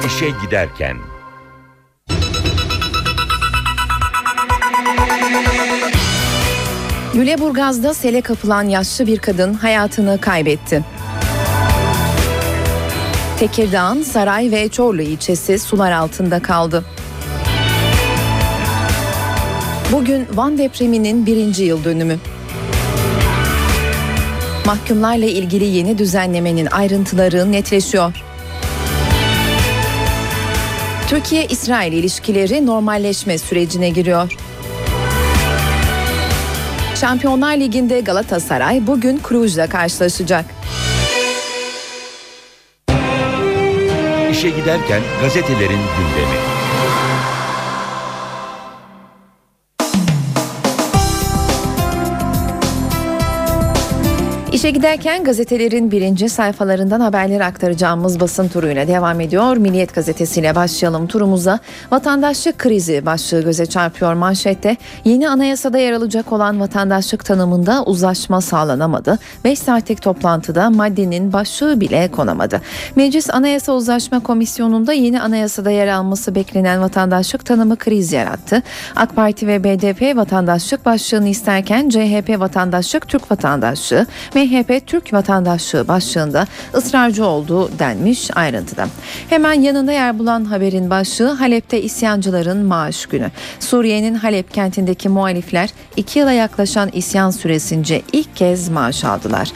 [0.06, 0.96] İşe giderken
[7.14, 10.84] Lüleburgaz'da sele kapılan yaşlı bir kadın hayatını kaybetti.
[13.38, 16.84] Tekirdağ'ın Saray ve Çorlu ilçesi sular altında kaldı.
[19.92, 22.18] Bugün Van depreminin birinci yıl dönümü.
[24.66, 28.12] Mahkumlarla ilgili yeni düzenlemenin ayrıntıları netleşiyor.
[31.08, 34.32] Türkiye-İsrail ilişkileri normalleşme sürecine giriyor.
[36.94, 40.44] Şampiyonlar Ligi'nde Galatasaray bugün Cluj'la karşılaşacak.
[44.30, 46.63] İşe giderken gazetelerin gündemi.
[54.64, 59.56] İşe giderken gazetelerin birinci sayfalarından haberleri aktaracağımız basın turuyla devam ediyor.
[59.56, 61.58] Milliyet gazetesiyle başlayalım turumuza.
[61.90, 64.76] Vatandaşlık krizi başlığı göze çarpıyor manşette.
[65.04, 69.18] Yeni anayasada yer alacak olan vatandaşlık tanımında uzlaşma sağlanamadı.
[69.44, 72.60] 5 saatlik toplantıda maddenin başlığı bile konamadı.
[72.96, 78.62] Meclis Anayasa Uzlaşma Komisyonu'nda yeni anayasada yer alması beklenen vatandaşlık tanımı kriz yarattı.
[78.96, 84.53] AK Parti ve BDP vatandaşlık başlığını isterken CHP vatandaşlık Türk vatandaşlığı, MHP
[84.86, 88.86] Türk vatandaşlığı başlığında ısrarcı olduğu denmiş ayrıntıda.
[89.30, 93.30] Hemen yanında yer bulan haberin başlığı Halep'te isyancıların maaş günü.
[93.60, 99.52] Suriye'nin Halep kentindeki muhalifler iki yıla yaklaşan isyan süresince ilk kez maaş aldılar.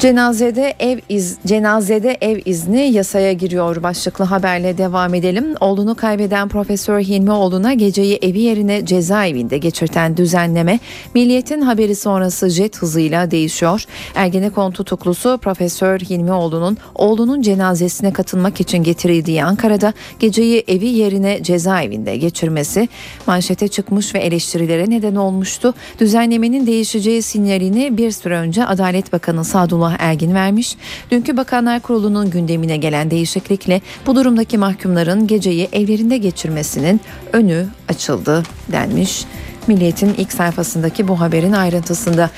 [0.00, 5.54] Cenazede ev iz cenazede ev izni yasaya giriyor başlıklı haberle devam edelim.
[5.60, 10.78] Oğlunu kaybeden Profesör Hilmioğlu'na geceyi evi yerine cezaevinde geçirten düzenleme
[11.14, 13.84] Milliyet'in haberi sonrası jet hızıyla değişiyor.
[14.14, 22.88] Ergenekon tutuklusu Profesör Hilmioğlu'nun oğlunun cenazesine katılmak için getirildiği Ankara'da geceyi evi yerine cezaevinde geçirmesi
[23.26, 25.74] manşete çıkmış ve eleştirilere neden olmuştu.
[25.98, 30.76] Düzenlemenin değişeceği sinyalini bir süre önce Adalet Bakanı Sadullah Ergin vermiş.
[31.10, 37.00] Dünkü Bakanlar Kurulu'nun gündemine gelen değişiklikle bu durumdaki mahkumların geceyi evlerinde geçirmesinin
[37.32, 39.24] önü açıldı denmiş.
[39.66, 42.30] Milliyet'in ilk sayfasındaki bu haberin ayrıntısında.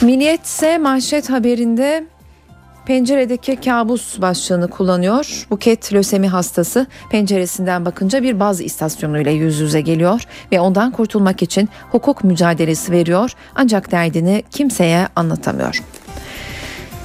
[0.00, 2.06] Milliyet ise manşet haberinde
[2.86, 5.46] Penceredeki kabus başlığını kullanıyor.
[5.50, 11.68] Buket lösemi hastası penceresinden bakınca bir baz istasyonuyla yüz yüze geliyor ve ondan kurtulmak için
[11.90, 15.82] hukuk mücadelesi veriyor ancak derdini kimseye anlatamıyor.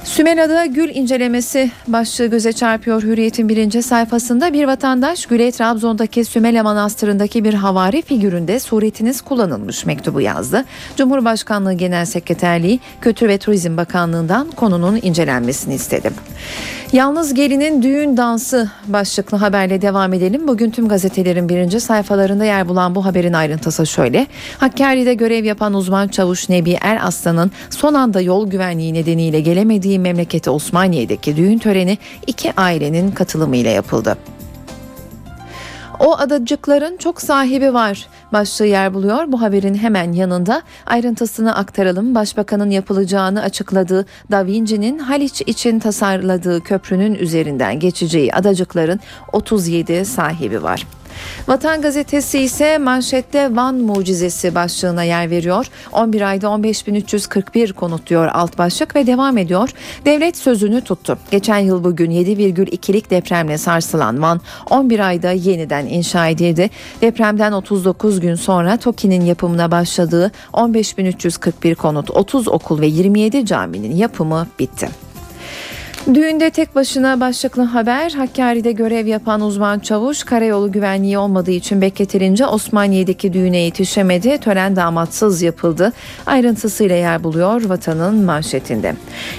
[0.06, 4.52] Sümela'da gül incelemesi başlığı göze çarpıyor Hürriyet'in birinci sayfasında.
[4.52, 10.64] Bir vatandaş Gül'e Trabzon'daki Sümela Manastırı'ndaki bir havari figüründe suretiniz kullanılmış mektubu yazdı.
[10.96, 16.10] Cumhurbaşkanlığı Genel Sekreterliği Kültür ve Turizm Bakanlığı'ndan konunun incelenmesini istedi.
[16.92, 20.48] Yalnız gelinin düğün dansı başlıklı haberle devam edelim.
[20.48, 24.26] Bugün tüm gazetelerin birinci sayfalarında yer bulan bu haberin ayrıntısı şöyle.
[24.58, 30.50] Hakkari'de görev yapan uzman çavuş Nebi Er Aslan'ın son anda yol güvenliği nedeniyle gelemediği memleketi
[30.50, 34.16] Osmaniye'deki düğün töreni iki ailenin katılımıyla yapıldı.
[36.00, 39.32] O adacıkların çok sahibi var başlığı yer buluyor.
[39.32, 42.14] Bu haberin hemen yanında ayrıntısını aktaralım.
[42.14, 49.00] Başbakanın yapılacağını açıkladığı Da Vinci'nin Haliç için tasarladığı köprünün üzerinden geçeceği adacıkların
[49.32, 50.86] 37 sahibi var.
[51.48, 55.66] Vatan gazetesi ise manşette Van mucizesi başlığına yer veriyor.
[55.92, 59.70] 11 ayda 15.341 konut diyor alt başlık ve devam ediyor.
[60.04, 61.18] Devlet sözünü tuttu.
[61.30, 64.40] Geçen yıl bugün 7,2'lik depremle sarsılan Van
[64.70, 66.70] 11 ayda yeniden inşa edildi.
[67.00, 74.46] Depremden 39 gün sonra TOKİ'nin yapımına başladığı 15.341 konut, 30 okul ve 27 caminin yapımı
[74.58, 75.05] bitti.
[76.14, 82.46] Düğünde tek başına başlıklı haber Hakkari'de görev yapan uzman çavuş karayolu güvenliği olmadığı için bekletilince
[82.46, 84.38] Osmaniye'deki düğüne yetişemedi.
[84.38, 85.92] Tören damatsız yapıldı.
[86.26, 88.94] Ayrıntısıyla yer buluyor vatanın manşetinde.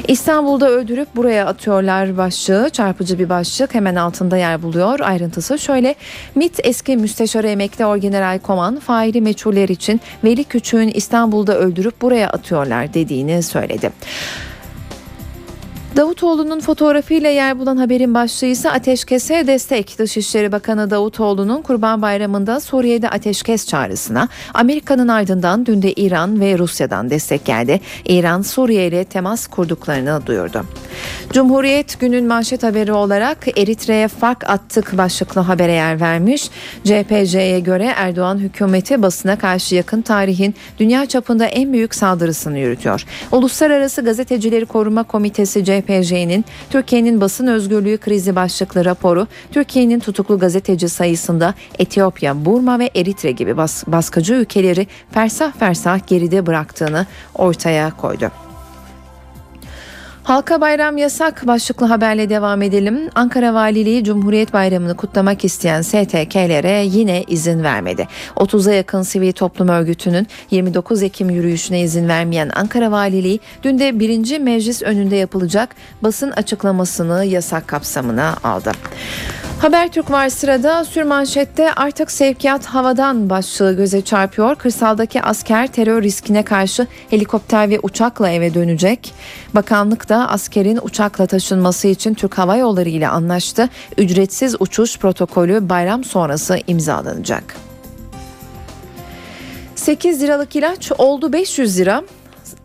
[0.07, 4.99] İstanbul'da öldürüp buraya atıyorlar başlığı çarpıcı bir başlık hemen altında yer buluyor.
[4.99, 5.95] Ayrıntısı şöyle
[6.36, 12.93] MİT eski müsteşarı emekli orgeneral koman faili meçhuller için Veli Küçük'ün İstanbul'da öldürüp buraya atıyorlar
[12.93, 13.91] dediğini söyledi.
[15.98, 20.00] Davutoğlu'nun fotoğrafıyla yer bulan haberin başlığı ise ateşkese destek.
[20.00, 27.10] Dışişleri Bakanı Davutoğlu'nun Kurban Bayramı'nda Suriye'de ateşkes çağrısına Amerika'nın ardından dün de İran ve Rusya'dan
[27.10, 27.82] destek geldi.
[28.06, 30.64] İran Suriye ile temas kurduklarını duyurdu.
[31.34, 36.50] Cumhuriyet günün manşet haberi olarak Eritre'ye fark attık başlıklı habere yer vermiş.
[36.84, 43.06] CPC'ye göre Erdoğan hükümeti basına karşı yakın tarihin dünya çapında en büyük saldırısını yürütüyor.
[43.32, 51.53] Uluslararası Gazetecileri Koruma Komitesi CPC'nin Türkiye'nin basın özgürlüğü krizi başlıklı raporu Türkiye'nin tutuklu gazeteci sayısında
[51.79, 58.47] Etiyopya, Burma ve Eritre gibi bas baskıcı ülkeleri fersah fersah geride bıraktığını ortaya koydu.
[60.28, 63.09] Halka bayram yasak başlıklı haberle devam edelim.
[63.15, 68.07] Ankara Valiliği Cumhuriyet Bayramı'nı kutlamak isteyen STK'lere yine izin vermedi.
[68.36, 74.39] 30'a yakın sivil toplum örgütünün 29 Ekim yürüyüşüne izin vermeyen Ankara Valiliği dün de 1.
[74.39, 78.71] Meclis önünde yapılacak basın açıklamasını yasak kapsamına aldı.
[79.61, 84.55] Habertürk var sırada sürmanşette artık sevkiyat havadan başlığı göze çarpıyor.
[84.55, 89.13] Kırsaldaki asker terör riskine karşı helikopter ve uçakla eve dönecek.
[89.55, 93.70] Bakanlık da askerin uçakla taşınması için Türk Hava Yolları ile anlaştı.
[93.97, 97.55] Ücretsiz uçuş protokolü bayram sonrası imzalanacak.
[99.76, 102.03] 8 liralık ilaç oldu 500 lira.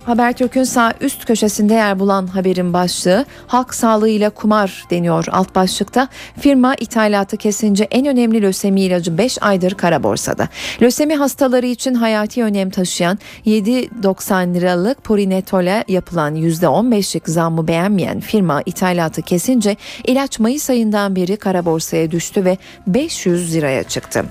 [0.04, 6.08] Habertürk'ün sağ üst köşesinde yer bulan haberin başlığı halk sağlığıyla kumar deniyor alt başlıkta.
[6.40, 10.48] Firma ithalatı kesince en önemli lösemi ilacı 5 aydır kara borsada.
[10.82, 19.22] Lösemi hastaları için hayati önem taşıyan 7.90 liralık Purinetol'e yapılan %15'lik zammı beğenmeyen firma ithalatı
[19.22, 24.24] kesince ilaç Mayıs ayından beri kara borsaya düştü ve 500 liraya çıktı.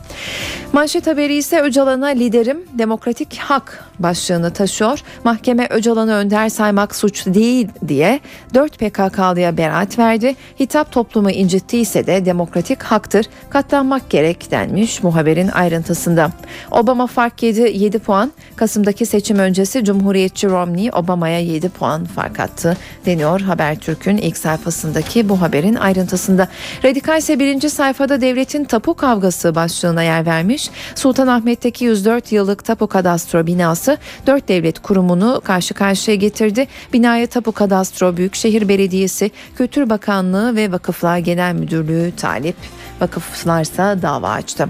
[0.74, 5.03] Manşet haberi ise Öcalan'a liderim demokratik hak başlığını taşıyor.
[5.24, 8.20] Mahkeme Öcalan'ı önder saymak suç değil diye
[8.53, 10.36] 4 PKK'lıya beraat verdi.
[10.59, 16.32] Hitap toplumu incittiyse de demokratik haktır katlanmak gerek denmiş bu haberin ayrıntısında.
[16.72, 18.32] Obama fark yedi 7 puan.
[18.55, 25.41] Kasım'daki seçim öncesi Cumhuriyetçi Romney Obama'ya 7 puan fark attı deniyor Habertürk'ün ilk sayfasındaki bu
[25.41, 26.47] haberin ayrıntısında.
[26.86, 30.70] Radikal ise birinci sayfada devletin tapu kavgası başlığına yer vermiş.
[30.95, 33.97] Sultanahmet'teki 104 yıllık tapu kadastro binası
[34.28, 36.68] 4 devlet kurumunu karşı karşıya getirdi.
[36.93, 42.56] Binaya Tapu Kadastro Büyükşehir Belediyesi, Kültür Bakanlığı ve Vakıflar Genel Müdürlüğü talip.
[43.02, 44.70] Vakıflarsa dava açtı.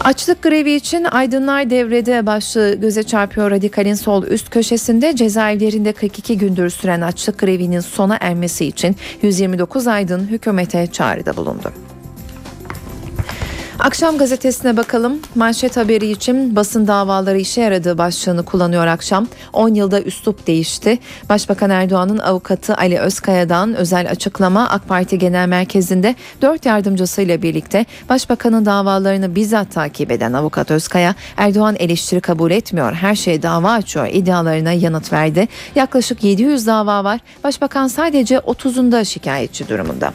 [0.00, 6.70] Açlık grevi için aydınlar devrede başlığı göze çarpıyor radikalin sol üst köşesinde cezaevlerinde 42 gündür
[6.70, 11.72] süren açlık grevinin sona ermesi için 129 aydın hükümete çağrıda bulundu.
[13.82, 15.20] Akşam gazetesine bakalım.
[15.34, 19.26] Manşet haberi için basın davaları işe yaradığı başlığını kullanıyor akşam.
[19.52, 20.98] 10 yılda üslup değişti.
[21.28, 28.66] Başbakan Erdoğan'ın avukatı Ali Özkaya'dan özel açıklama AK Parti Genel Merkezi'nde 4 yardımcısıyla birlikte Başbakanın
[28.66, 32.92] davalarını bizzat takip eden avukat Özkaya Erdoğan eleştiri kabul etmiyor.
[32.92, 35.48] Her şeye dava açıyor iddialarına yanıt verdi.
[35.74, 37.20] Yaklaşık 700 dava var.
[37.44, 40.12] Başbakan sadece 30'unda şikayetçi durumunda.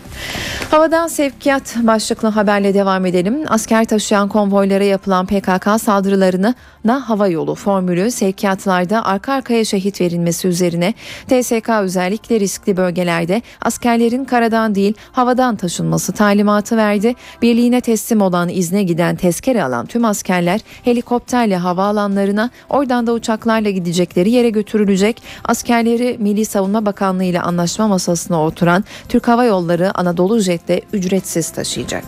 [0.72, 6.56] Havadan sevkiyat başlıklı haberle devam edelim asker taşıyan konvoylara yapılan PKK saldırılarını
[6.86, 10.94] na hava yolu formülü sevkiyatlarda arka arkaya şehit verilmesi üzerine
[11.28, 17.16] TSK özellikle riskli bölgelerde askerlerin karadan değil havadan taşınması talimatı verdi.
[17.42, 24.30] Birliğine teslim olan izne giden tezkere alan tüm askerler helikopterle havaalanlarına oradan da uçaklarla gidecekleri
[24.32, 25.24] yere götürülecek.
[25.44, 32.04] Askerleri Milli Savunma Bakanlığı ile anlaşma masasına oturan Türk Hava Yolları Anadolu Jet'te ücretsiz taşıyacak.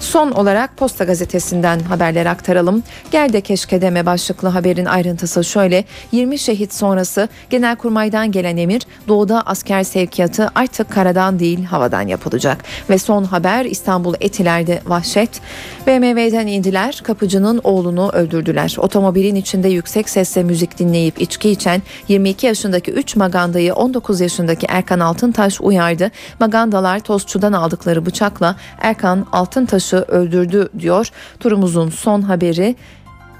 [0.00, 2.82] Son olarak Posta Gazetesi'nden haberler aktaralım.
[3.10, 5.84] Gel de keşke deme başlıklı haberin ayrıntısı şöyle.
[6.12, 12.64] 20 şehit sonrası Genelkurmay'dan gelen emir doğuda asker sevkiyatı artık karadan değil havadan yapılacak.
[12.90, 15.40] Ve son haber İstanbul Etiler'de vahşet.
[15.86, 18.74] BMW'den indiler kapıcının oğlunu öldürdüler.
[18.78, 25.00] Otomobilin içinde yüksek sesle müzik dinleyip içki içen 22 yaşındaki 3 magandayı 19 yaşındaki Erkan
[25.00, 26.10] Altıntaş uyardı.
[26.40, 31.08] Magandalar tostçudan aldıkları bıçakla Erkan Altıntaş'ı öldürdü diyor.
[31.40, 32.76] Turumuzun son haberi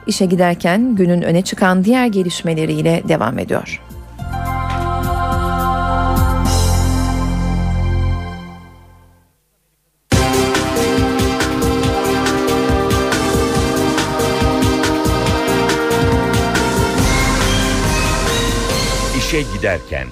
[0.07, 3.81] işe giderken günün öne çıkan diğer gelişmeleriyle devam ediyor.
[19.19, 20.07] İşe giderken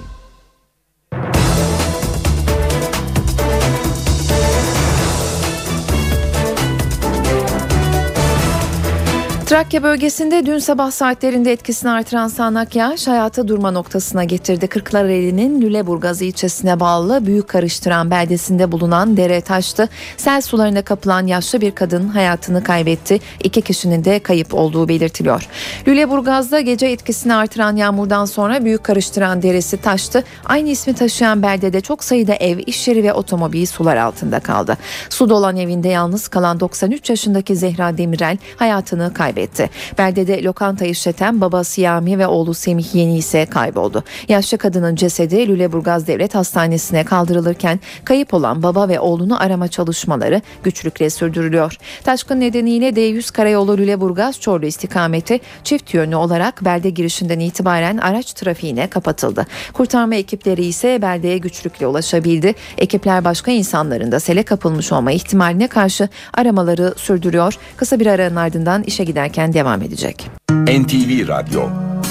[9.51, 14.67] Trakya bölgesinde dün sabah saatlerinde etkisini artıran sağanak yağış hayatı durma noktasına getirdi.
[14.67, 19.89] Kırklareli'nin Lüleburgaz ilçesine bağlı Büyük Karıştıran beldesinde bulunan dere taştı.
[20.17, 23.19] Sel sularına kapılan yaşlı bir kadın hayatını kaybetti.
[23.43, 25.47] İki kişinin de kayıp olduğu belirtiliyor.
[25.87, 30.23] Lüleburgaz'da gece etkisini artıran yağmurdan sonra Büyük Karıştıran deresi taştı.
[30.45, 34.77] Aynı ismi taşıyan beldede çok sayıda ev, iş yeri ve otomobil sular altında kaldı.
[35.09, 39.69] Su dolan evinde yalnız kalan 93 yaşındaki Zehra Demirel hayatını kaybetti kaybetti.
[39.97, 44.03] Beldede lokanta işleten baba Siyami ve oğlu Semih Yeni ise kayboldu.
[44.27, 51.09] Yaşlı kadının cesedi Lüleburgaz Devlet Hastanesi'ne kaldırılırken kayıp olan baba ve oğlunu arama çalışmaları güçlükle
[51.09, 51.77] sürdürülüyor.
[52.03, 58.87] Taşkın nedeniyle D100 Karayolu Lüleburgaz Çorlu istikameti çift yönlü olarak belde girişinden itibaren araç trafiğine
[58.87, 59.45] kapatıldı.
[59.73, 62.53] Kurtarma ekipleri ise beldeye güçlükle ulaşabildi.
[62.77, 67.57] Ekipler başka insanların da sele kapılmış olma ihtimaline karşı aramaları sürdürüyor.
[67.77, 70.29] Kısa bir aranın ardından işe giderken devam edecek.
[70.51, 71.61] NTV Radyo,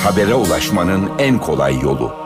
[0.05, 2.21] habere ulaşmanın en kolay yolu.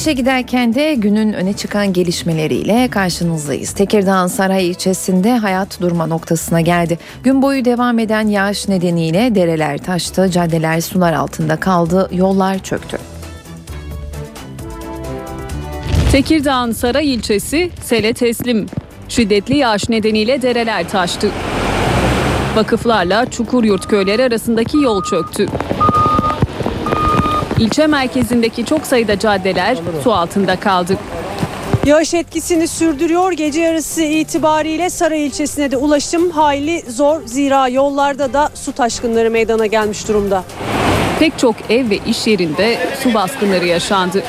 [0.00, 3.72] İşe giderken de günün öne çıkan gelişmeleriyle karşınızdayız.
[3.72, 6.98] Tekirdağ Saray ilçesinde hayat durma noktasına geldi.
[7.22, 12.98] Gün boyu devam eden yağış nedeniyle dereler taştı, caddeler sular altında kaldı, yollar çöktü.
[16.12, 18.66] Tekirdağ'ın Saray ilçesi sele teslim.
[19.08, 21.30] Şiddetli yağış nedeniyle dereler taştı.
[22.56, 25.46] Vakıflarla Çukuryurt köyleri arasındaki yol çöktü.
[27.58, 30.96] İlçe merkezindeki çok sayıda caddeler su altında kaldı.
[31.86, 33.32] Yağış etkisini sürdürüyor.
[33.32, 37.20] Gece yarısı itibariyle Saray ilçesine de ulaşım hayli zor.
[37.26, 40.44] Zira yollarda da su taşkınları meydana gelmiş durumda.
[41.18, 44.22] Pek çok ev ve iş yerinde su baskınları yaşandı.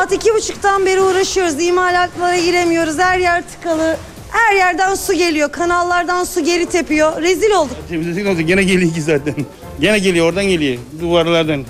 [0.00, 1.62] Saat iki buçuktan beri uğraşıyoruz.
[1.62, 2.98] İmalatlara giremiyoruz.
[2.98, 3.96] Her yer tıkalı.
[4.30, 5.52] Her yerden su geliyor.
[5.52, 7.22] Kanallardan su geri tepiyor.
[7.22, 7.76] Rezil olduk.
[7.88, 9.34] Temizlesin olsa gene geliyor ki zaten.
[9.80, 10.78] Gene geliyor oradan geliyor.
[11.00, 11.64] Duvarlardan.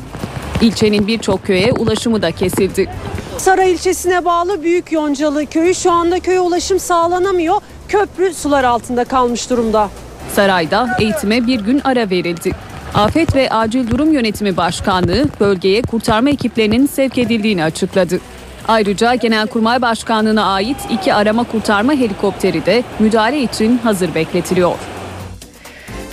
[0.60, 2.90] İlçenin birçok köye ulaşımı da kesildi.
[3.38, 7.60] Saray ilçesine bağlı Büyük Yoncalı köyü şu anda köye ulaşım sağlanamıyor.
[7.88, 9.90] Köprü sular altında kalmış durumda.
[10.34, 12.52] Sarayda eğitime bir gün ara verildi.
[12.94, 18.20] Afet ve Acil Durum Yönetimi Başkanlığı bölgeye kurtarma ekiplerinin sevk edildiğini açıkladı.
[18.68, 24.72] Ayrıca Genelkurmay Başkanlığı'na ait iki arama kurtarma helikopteri de müdahale için hazır bekletiliyor.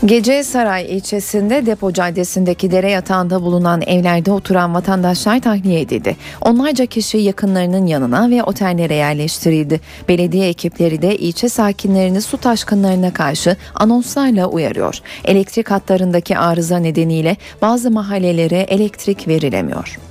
[0.05, 6.15] Gece Saray ilçesinde Depo Caddesi'ndeki dere yatağında bulunan evlerde oturan vatandaşlar tahliye edildi.
[6.41, 9.81] Onlarca kişi yakınlarının yanına ve otellere yerleştirildi.
[10.07, 14.99] Belediye ekipleri de ilçe sakinlerini su taşkınlarına karşı anonslarla uyarıyor.
[15.25, 20.06] Elektrik hatlarındaki arıza nedeniyle bazı mahallelere elektrik verilemiyor.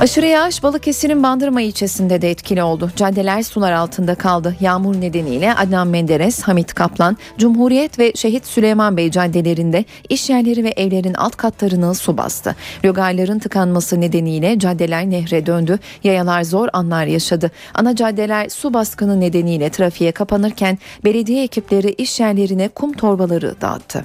[0.00, 2.90] Aşırı yağış Balıkesir'in Bandırma ilçesinde de etkili oldu.
[2.96, 4.56] Caddeler sular altında kaldı.
[4.60, 10.70] Yağmur nedeniyle Adnan Menderes, Hamit Kaplan, Cumhuriyet ve Şehit Süleyman Bey caddelerinde iş yerleri ve
[10.70, 12.56] evlerin alt katlarını su bastı.
[12.84, 15.78] Logarların tıkanması nedeniyle caddeler nehre döndü.
[16.04, 17.50] Yayalar zor anlar yaşadı.
[17.74, 24.04] Ana caddeler su baskını nedeniyle trafiğe kapanırken belediye ekipleri iş yerlerine kum torbaları dağıttı.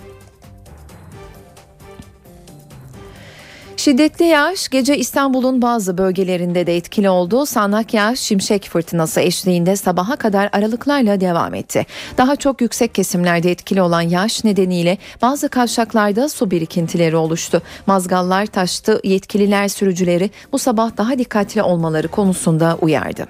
[3.88, 7.46] Şiddetli yağış gece İstanbul'un bazı bölgelerinde de etkili oldu.
[7.46, 11.86] Sağanak yağış şimşek fırtınası eşliğinde sabaha kadar aralıklarla devam etti.
[12.18, 17.62] Daha çok yüksek kesimlerde etkili olan yağış nedeniyle bazı kavşaklarda su birikintileri oluştu.
[17.86, 19.00] Mazgallar taştı.
[19.04, 23.28] Yetkililer sürücüleri bu sabah daha dikkatli olmaları konusunda uyardı.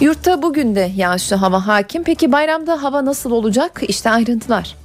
[0.00, 2.02] Yurtta bugün de yağışlı hava hakim.
[2.04, 3.80] Peki bayramda hava nasıl olacak?
[3.88, 4.83] İşte ayrıntılar.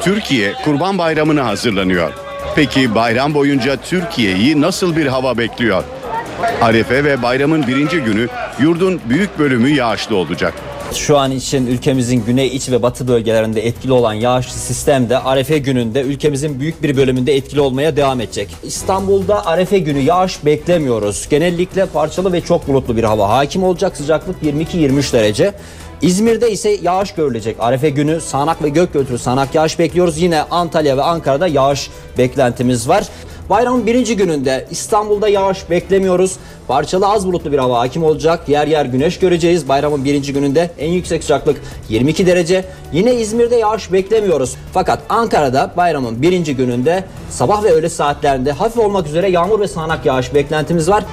[0.00, 2.12] Türkiye Kurban Bayramı'na hazırlanıyor.
[2.54, 5.84] Peki bayram boyunca Türkiye'yi nasıl bir hava bekliyor?
[6.60, 8.28] Arefe ve bayramın birinci günü
[8.60, 10.54] yurdun büyük bölümü yağışlı olacak.
[10.92, 15.58] Şu an için ülkemizin güney, iç ve batı bölgelerinde etkili olan yağışlı sistem de Arefe
[15.58, 18.48] gününde ülkemizin büyük bir bölümünde etkili olmaya devam edecek.
[18.62, 21.28] İstanbul'da Arefe günü yağış beklemiyoruz.
[21.30, 23.96] Genellikle parçalı ve çok bulutlu bir hava hakim olacak.
[23.96, 25.54] Sıcaklık 22-23 derece.
[26.04, 27.56] İzmir'de ise yağış görülecek.
[27.58, 30.18] Arefe günü sağanak ve gök gürültülü sağanak yağış bekliyoruz.
[30.18, 33.08] Yine Antalya ve Ankara'da yağış beklentimiz var.
[33.50, 36.36] Bayramın birinci gününde İstanbul'da yağış beklemiyoruz.
[36.68, 38.48] Parçalı az bulutlu bir hava hakim olacak.
[38.48, 39.68] Yer yer güneş göreceğiz.
[39.68, 42.64] Bayramın birinci gününde en yüksek sıcaklık 22 derece.
[42.92, 44.56] Yine İzmir'de yağış beklemiyoruz.
[44.72, 50.06] Fakat Ankara'da bayramın birinci gününde sabah ve öğle saatlerinde hafif olmak üzere yağmur ve sağanak
[50.06, 51.04] yağış beklentimiz var.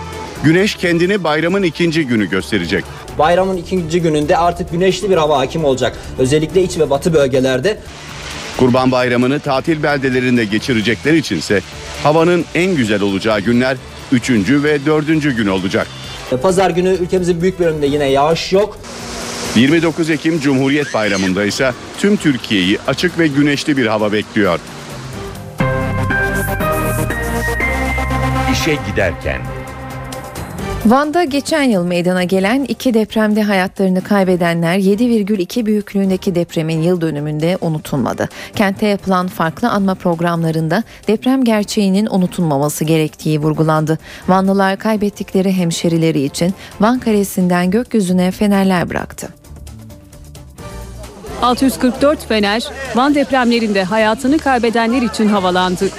[0.44, 2.86] Güneş kendini bayramın ikinci günü gösterecek.
[3.20, 5.98] Bayramın ikinci gününde artık güneşli bir hava hakim olacak.
[6.20, 7.80] Özellikle iç ve batı bölgelerde.
[8.58, 11.62] Kurban Bayramı'nı tatil beldelerinde geçirecekler içinse
[12.04, 13.78] havanın en güzel olacağı günler
[14.12, 14.30] 3.
[14.50, 15.08] ve 4.
[15.08, 15.88] gün olacak.
[16.42, 18.78] Pazar günü ülkemizin büyük bölümünde yine yağış yok.
[19.56, 24.60] 29 Ekim Cumhuriyet Bayramı'nda ise tüm Türkiye'yi açık ve güneşli bir hava bekliyor.
[28.54, 29.42] İşe giderken
[30.86, 38.30] Van'da geçen yıl meydana gelen iki depremde hayatlarını kaybedenler 7,2 büyüklüğündeki depremin yıl dönümünde unutulmadı.
[38.56, 44.00] Kentte yapılan farklı anma programlarında deprem gerçeğinin unutulmaması gerektiği vurgulandı.
[44.28, 49.30] Vanlılar kaybettikleri hemşerileri için Van Kalesi'nden gökyüzüne fenerler bıraktı.
[51.42, 52.64] 644 fener
[52.96, 55.90] Van depremlerinde hayatını kaybedenler için havalandı.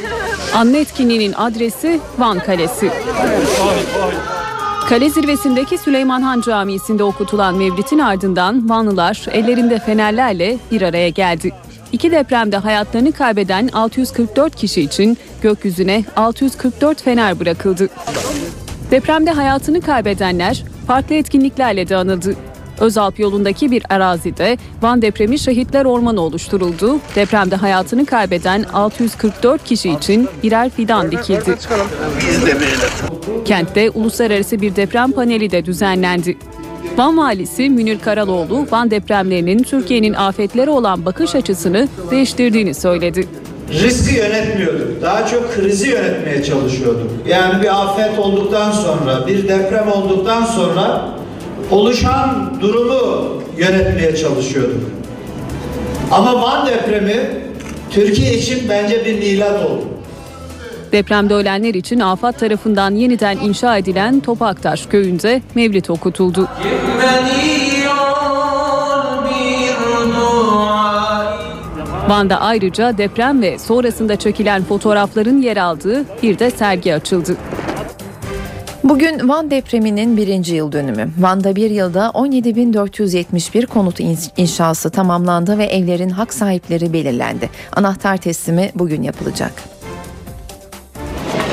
[0.55, 2.91] Anma etkinliğinin adresi Van Kalesi.
[4.93, 11.53] Kale zirvesindeki Süleyman Han Camii'sinde okutulan mevlitin ardından Vanlılar ellerinde fenerlerle bir araya geldi.
[11.93, 17.89] İki depremde hayatlarını kaybeden 644 kişi için gökyüzüne 644 fener bırakıldı.
[18.91, 22.37] Depremde hayatını kaybedenler farklı etkinliklerle de anıldı.
[22.83, 26.99] Özalp yolundaki bir arazide Van depremi şehitler ormanı oluşturuldu.
[27.15, 31.57] Depremde hayatını kaybeden 644 kişi için birer fidan dikildi.
[33.45, 36.39] Kentte uluslararası bir deprem paneli de düzenlendi.
[36.97, 43.29] Van valisi Münir Karaloğlu, Van depremlerinin Türkiye'nin afetlere olan bakış açısını değiştirdiğini söyledi.
[43.73, 45.03] Riski yönetmiyorduk.
[45.03, 47.11] Daha çok krizi yönetmeye çalışıyorduk.
[47.29, 51.09] Yani bir afet olduktan sonra, bir deprem olduktan sonra
[51.73, 54.81] oluşan durumu yönetmeye çalışıyorduk.
[56.11, 57.17] Ama Van depremi
[57.91, 59.85] Türkiye için bence bir milat oldu.
[60.93, 66.49] Depremde ölenler için AFAD tarafından yeniden inşa edilen Topaktaş köyünde mevlit okutuldu.
[72.09, 77.37] Van'da ayrıca deprem ve sonrasında çekilen fotoğrafların yer aldığı bir de sergi açıldı.
[78.85, 81.11] Bugün Van depreminin birinci yıl dönümü.
[81.19, 84.01] Van'da bir yılda 17.471 konut
[84.37, 87.51] inşası tamamlandı ve evlerin hak sahipleri belirlendi.
[87.77, 89.53] Anahtar teslimi bugün yapılacak.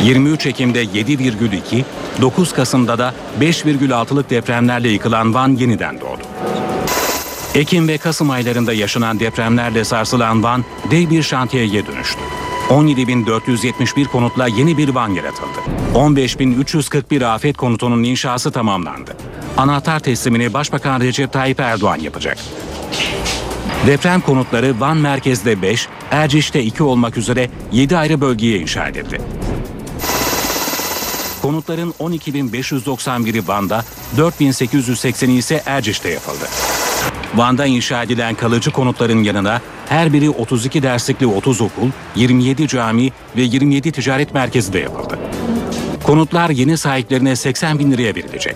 [0.03, 1.83] 23 Ekim'de 7,2,
[2.21, 6.21] 9 Kasım'da da 5,6'lık depremlerle yıkılan Van yeniden doğdu.
[7.55, 12.19] Ekim ve Kasım aylarında yaşanan depremlerle sarsılan Van dev bir şantiyeye dönüştü.
[12.69, 15.59] 17.471 konutla yeni bir Van yaratıldı.
[15.93, 19.17] 15.341 afet konutunun inşası tamamlandı.
[19.57, 22.37] Anahtar teslimini Başbakan Recep Tayyip Erdoğan yapacak.
[23.87, 29.21] Deprem konutları Van merkezde 5, Erciş'te 2 olmak üzere 7 ayrı bölgeye inşa edildi.
[31.41, 33.85] Konutların 12.591'i Van'da,
[34.17, 36.49] 4.880'i ise Erciş'te yapıldı.
[37.35, 43.41] Van'da inşa edilen kalıcı konutların yanına her biri 32 derslikli 30 okul, 27 cami ve
[43.41, 45.19] 27 ticaret merkezi de yapıldı.
[46.03, 48.55] Konutlar yeni sahiplerine 80 bin liraya verilecek.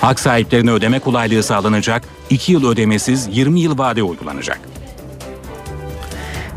[0.00, 4.60] Hak sahiplerine ödeme kolaylığı sağlanacak, 2 yıl ödemesiz 20 yıl vade uygulanacak.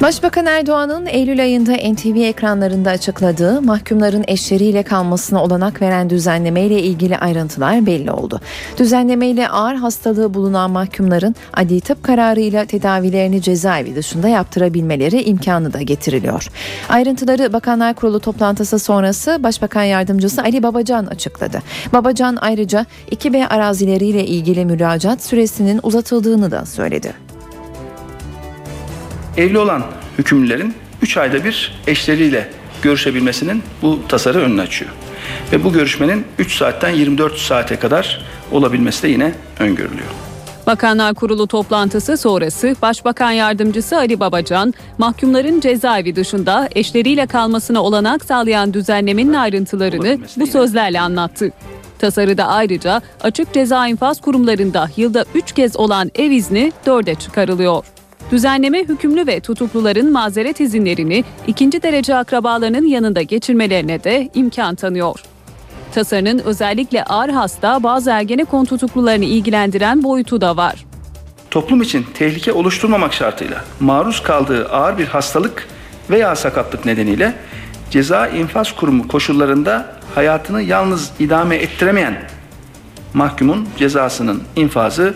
[0.01, 7.17] Başbakan Erdoğan'ın Eylül ayında NTV ekranlarında açıkladığı mahkumların eşleriyle kalmasına olanak veren düzenleme ile ilgili
[7.17, 8.41] ayrıntılar belli oldu.
[8.77, 15.81] Düzenleme ile ağır hastalığı bulunan mahkumların adli tıp kararıyla tedavilerini cezaevi dışında yaptırabilmeleri imkanı da
[15.81, 16.47] getiriliyor.
[16.89, 21.61] Ayrıntıları Bakanlar Kurulu toplantısı sonrası Başbakan Yardımcısı Ali Babacan açıkladı.
[21.93, 27.30] Babacan ayrıca 2B arazileriyle ilgili müracaat süresinin uzatıldığını da söyledi.
[29.37, 29.83] Evli olan
[30.17, 32.49] hükümlülerin 3 ayda bir eşleriyle
[32.81, 34.91] görüşebilmesinin bu tasarı önünü açıyor.
[35.51, 38.21] Ve bu görüşmenin 3 saatten 24 saate kadar
[38.51, 40.09] olabilmesi de yine öngörülüyor.
[40.67, 48.73] Bakanlar Kurulu toplantısı sonrası Başbakan Yardımcısı Ali Babacan, mahkumların cezaevi dışında eşleriyle kalmasına olanak sağlayan
[48.73, 51.51] düzenlemenin ayrıntılarını bu sözlerle anlattı.
[51.99, 57.83] Tasarıda ayrıca açık ceza infaz kurumlarında yılda 3 kez olan ev izni 4'e çıkarılıyor.
[58.31, 65.19] Düzenleme hükümlü ve tutukluların mazeret izinlerini ikinci derece akrabalarının yanında geçirmelerine de imkan tanıyor.
[65.93, 70.85] Tasarının özellikle ağır hasta bazı Ergenekon tutuklularını ilgilendiren boyutu da var.
[71.51, 75.67] Toplum için tehlike oluşturmamak şartıyla maruz kaldığı ağır bir hastalık
[76.09, 77.33] veya sakatlık nedeniyle
[77.89, 82.29] ceza infaz kurumu koşullarında hayatını yalnız idame ettiremeyen
[83.13, 85.13] mahkumun cezasının infazı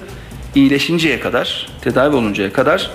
[0.56, 2.92] iyileşinceye kadar, tedavi oluncaya kadar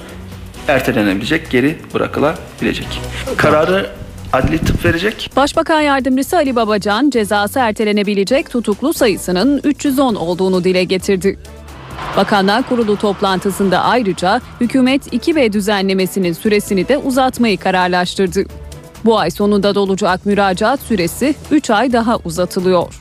[0.69, 3.01] ertelenebilecek, geri bırakılabilecek.
[3.37, 3.91] Kararı
[4.33, 5.31] adli tıp verecek.
[5.37, 11.39] Başbakan Yardımcısı Ali Babacan cezası ertelenebilecek tutuklu sayısının 310 olduğunu dile getirdi.
[12.17, 18.45] Bakanlar Kurulu toplantısında ayrıca hükümet 2B düzenlemesinin süresini de uzatmayı kararlaştırdı.
[19.05, 23.00] Bu ay sonunda dolacak müracaat süresi 3 ay daha uzatılıyor.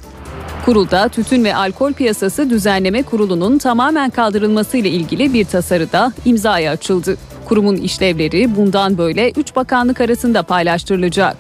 [0.70, 6.72] Kurulda tütün ve alkol piyasası düzenleme kurulunun tamamen kaldırılması ile ilgili bir tasarı da imzaya
[6.72, 7.18] açıldı.
[7.46, 11.38] Kurumun işlevleri bundan böyle 3 bakanlık arasında paylaştırılacak.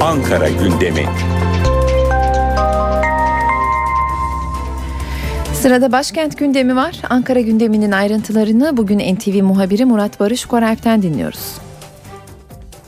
[0.00, 1.06] Ankara gündemi.
[5.54, 6.96] Sırada başkent gündemi var.
[7.10, 11.67] Ankara gündeminin ayrıntılarını bugün NTV muhabiri Murat Barış Koralp'ten dinliyoruz.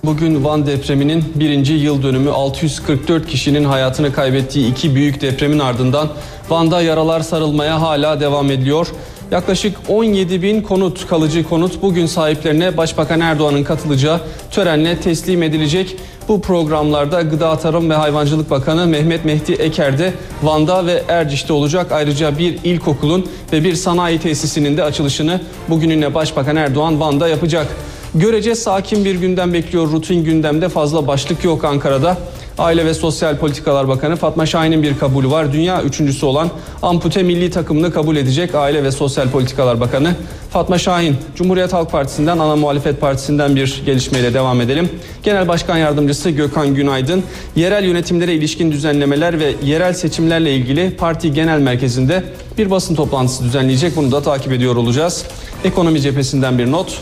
[0.04, 6.08] Bugün Van depreminin birinci yıl dönümü 644 kişinin hayatını kaybettiği iki büyük depremin ardından
[6.50, 8.86] Van'da yaralar sarılmaya hala devam ediyor.
[9.30, 14.20] Yaklaşık 17 bin konut, kalıcı konut bugün sahiplerine Başbakan Erdoğan'ın katılacağı
[14.50, 15.96] törenle teslim edilecek.
[16.28, 21.92] Bu programlarda Gıda Tarım ve Hayvancılık Bakanı Mehmet Mehdi Eker de Van'da ve Erciş'te olacak.
[21.92, 27.66] Ayrıca bir ilkokulun ve bir sanayi tesisinin de açılışını bugününe Başbakan Erdoğan Van'da yapacak.
[28.14, 29.92] Görece sakin bir gündem bekliyor.
[29.92, 32.16] Rutin gündemde fazla başlık yok Ankara'da.
[32.58, 35.52] Aile ve Sosyal Politikalar Bakanı Fatma Şahin'in bir kabulü var.
[35.52, 36.48] Dünya üçüncüsü olan
[36.82, 40.14] ampute milli takımını kabul edecek Aile ve Sosyal Politikalar Bakanı
[40.50, 41.16] Fatma Şahin.
[41.36, 44.88] Cumhuriyet Halk Partisi'nden, ana muhalefet partisinden bir gelişmeyle devam edelim.
[45.22, 47.22] Genel Başkan Yardımcısı Gökhan Günaydın,
[47.56, 52.24] yerel yönetimlere ilişkin düzenlemeler ve yerel seçimlerle ilgili parti genel merkezinde
[52.58, 53.96] bir basın toplantısı düzenleyecek.
[53.96, 55.24] Bunu da takip ediyor olacağız.
[55.64, 57.00] Ekonomi cephesinden bir not.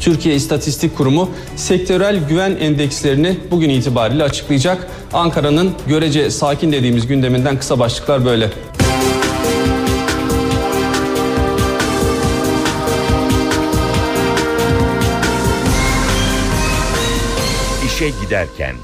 [0.00, 4.86] Türkiye İstatistik Kurumu sektörel güven endekslerini bugün itibariyle açıklayacak.
[5.12, 8.50] Ankara'nın görece sakin dediğimiz gündeminden kısa başlıklar böyle.
[17.86, 18.74] İşe giderken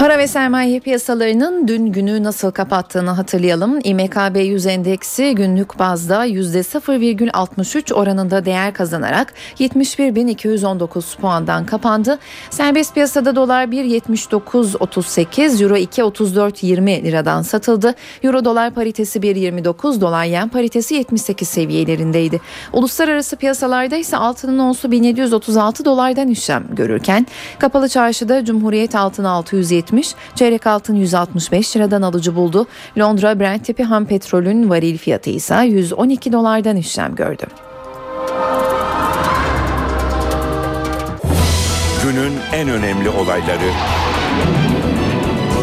[0.00, 3.78] Para ve sermaye piyasalarının dün günü nasıl kapattığını hatırlayalım.
[3.84, 12.18] İMKB 100 endeksi günlük bazda %0,63 oranında değer kazanarak 71.219 puandan kapandı.
[12.50, 17.94] Serbest piyasada dolar 1.79.38, euro 2.34.20 liradan satıldı.
[18.22, 22.40] Euro dolar paritesi 1.29, dolar yen paritesi 78 seviyelerindeydi.
[22.72, 27.26] Uluslararası piyasalarda ise altının onsu 1736 dolardan işlem görürken
[27.58, 29.89] kapalı çarşıda Cumhuriyet altın 670
[30.34, 32.66] çeyrek altın 165 liradan alıcı buldu.
[32.98, 37.46] Londra Brent tipi ham petrolün varil fiyatı ise 112 dolardan işlem gördü.
[42.04, 43.70] Günün en önemli olayları.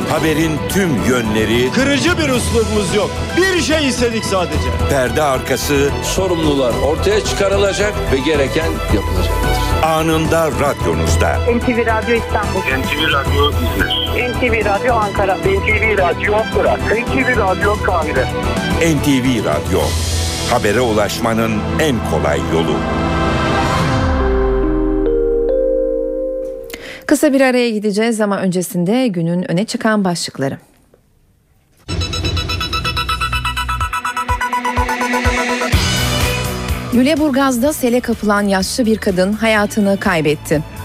[0.09, 1.71] Haberin tüm yönleri.
[1.71, 3.09] Kırıcı bir üslubumuz yok.
[3.38, 4.69] Bir şey istedik sadece.
[4.89, 5.89] Perde arkası.
[6.03, 9.84] Sorumlular ortaya çıkarılacak ve gereken yapılacaktır.
[9.84, 11.36] Anında radyonuzda.
[11.36, 12.59] NTV Radyo İstanbul.
[12.59, 14.07] NTV Radyo İzmir.
[14.18, 15.36] NTV Radyo Ankara.
[15.36, 16.80] NTV Radyo Fırat.
[16.80, 18.26] NTV Radyo Kahire.
[18.95, 19.80] NTV Radyo.
[20.49, 22.76] Habere ulaşmanın en kolay yolu.
[27.05, 30.57] Kısa bir araya gideceğiz ama öncesinde günün öne çıkan başlıkları.
[36.93, 40.76] Lüleburgaz'da sele kapılan yaşlı bir kadın hayatını kaybetti.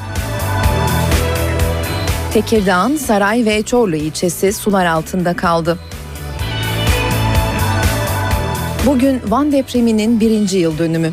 [2.35, 5.79] Tekirdağ'ın Saray ve Çorlu ilçesi sular altında kaldı.
[8.87, 11.13] Bugün Van depreminin birinci yıl dönümü.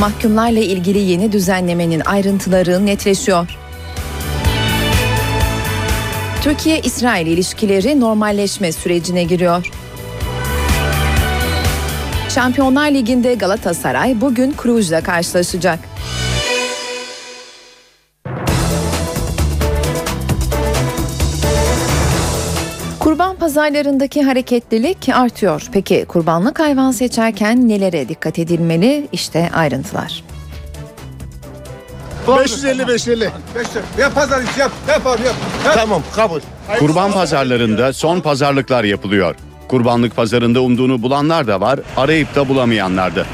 [0.00, 3.58] Mahkumlarla ilgili yeni düzenlemenin ayrıntıları netleşiyor.
[6.42, 9.66] Türkiye-İsrail ilişkileri normalleşme sürecine giriyor.
[12.28, 15.78] Şampiyonlar Ligi'nde Galatasaray bugün Cluj'la karşılaşacak.
[23.42, 25.66] Pazarlarındaki hareketlilik artıyor.
[25.72, 29.08] Peki kurbanlık hayvan seçerken nelere dikkat edilmeli?
[29.12, 30.24] İşte ayrıntılar.
[32.38, 33.30] 550 550.
[33.98, 34.72] Yap pazar yap.
[34.88, 35.34] Yap abi yap.
[35.74, 36.40] Tamam kabul.
[36.78, 39.34] Kurban pazarlarında son pazarlıklar yapılıyor.
[39.68, 43.24] Kurbanlık pazarında umduğunu bulanlar da var, arayıp da bulamayanlar da.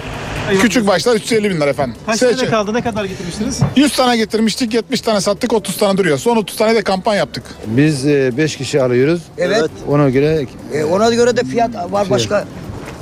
[0.62, 1.96] Küçük başlar 350 bin lira efendim.
[2.06, 2.74] Kaç tane kaldı?
[2.74, 3.60] Ne kadar getirmiştiniz?
[3.76, 6.18] 100 tane getirmiştik 70 tane sattık 30 tane duruyor.
[6.18, 7.44] Son 30 tane de kampanya yaptık.
[7.66, 9.20] Biz 5 kişi alıyoruz.
[9.38, 9.70] Evet.
[9.88, 12.44] Ona göre E, ona göre de fiyat var başka.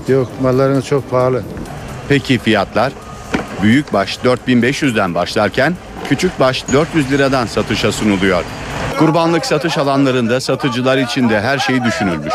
[0.08, 1.42] yok mallarınız çok pahalı.
[2.08, 2.92] Peki fiyatlar?
[3.62, 5.74] Büyük baş 4500'den başlarken
[6.08, 8.44] küçük baş 400 liradan satışa sunuluyor.
[8.98, 12.32] Kurbanlık satış alanlarında satıcılar için de her şey düşünülmüş.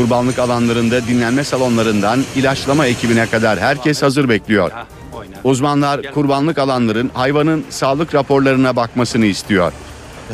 [0.00, 4.70] Kurbanlık alanlarında dinlenme salonlarından ilaçlama ekibine kadar herkes hazır bekliyor.
[5.44, 9.72] Uzmanlar kurbanlık alanların hayvanın sağlık raporlarına bakmasını istiyor.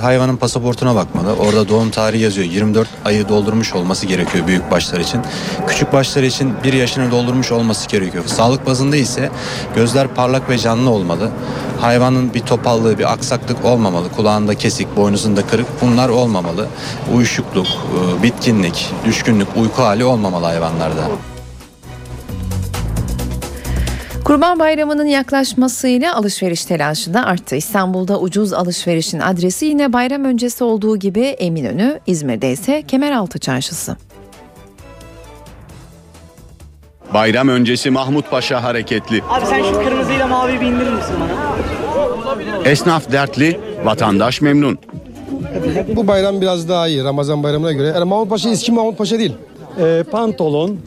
[0.01, 1.35] Hayvanın pasaportuna bakmalı.
[1.35, 2.47] Orada doğum tarihi yazıyor.
[2.47, 5.21] 24 ayı doldurmuş olması gerekiyor büyük başlar için.
[5.67, 8.25] Küçük başlar için 1 yaşını doldurmuş olması gerekiyor.
[8.27, 9.31] Sağlık bazında ise
[9.75, 11.31] gözler parlak ve canlı olmalı.
[11.81, 14.13] Hayvanın bir topallığı, bir aksaklık olmamalı.
[14.17, 16.67] Kulağında kesik, boynuzunda kırık bunlar olmamalı.
[17.15, 21.03] Uyuşukluk, e, bitkinlik, düşkünlük, uyku hali olmamalı hayvanlarda.
[24.27, 27.57] Kurban Bayramı'nın yaklaşmasıyla alışveriş telaşı da arttı.
[27.57, 33.97] İstanbul'da ucuz alışverişin adresi yine bayram öncesi olduğu gibi Eminönü, İzmir'de ise Kemeraltı Çarşısı.
[37.15, 39.23] Bayram öncesi Mahmut Paşa hareketli.
[39.29, 42.65] Abi sen şu kırmızıyla mavi bir indirir misin bana?
[42.65, 44.79] Esnaf dertli, vatandaş memnun.
[45.97, 47.87] Bu bayram biraz daha iyi Ramazan bayramına göre.
[47.87, 49.33] Yani Mahmut Paşa eski Mahmut Paşa değil.
[49.81, 50.79] Ee, pantolon,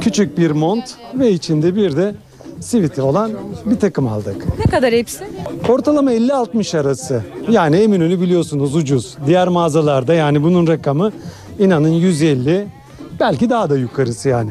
[0.00, 0.84] küçük bir mont
[1.14, 2.14] ve içinde bir de
[2.62, 3.32] siviti olan
[3.64, 4.58] bir takım aldık.
[4.58, 5.24] Ne kadar hepsi?
[5.68, 7.22] Ortalama 50-60 arası.
[7.48, 9.16] Yani Eminönü biliyorsunuz ucuz.
[9.26, 11.12] Diğer mağazalarda yani bunun rakamı
[11.58, 12.66] inanın 150
[13.20, 14.50] belki daha da yukarısı yani.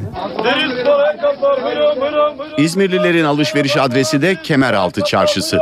[2.57, 5.59] İzmirlilerin alışveriş adresi de Kemeraltı Çarşısı.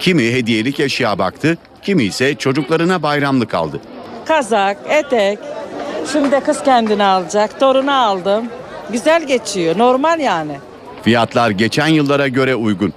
[0.00, 3.80] Kimi hediyelik eşya baktı, kimi ise çocuklarına bayramlık aldı.
[4.24, 5.38] Kazak, etek.
[6.12, 7.60] Şimdi de kız kendini alacak.
[7.60, 8.44] Torunu aldım.
[8.92, 9.78] Güzel geçiyor.
[9.78, 10.56] Normal yani.
[11.02, 12.92] Fiyatlar geçen yıllara göre uygun.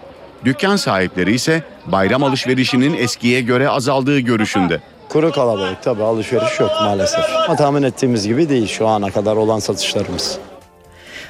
[0.45, 4.80] Dükkan sahipleri ise bayram alışverişinin eskiye göre azaldığı görüşünde.
[5.09, 7.25] Kuru kalabalık tabii alışveriş yok maalesef.
[7.45, 10.38] Ama tahmin ettiğimiz gibi değil şu ana kadar olan satışlarımız.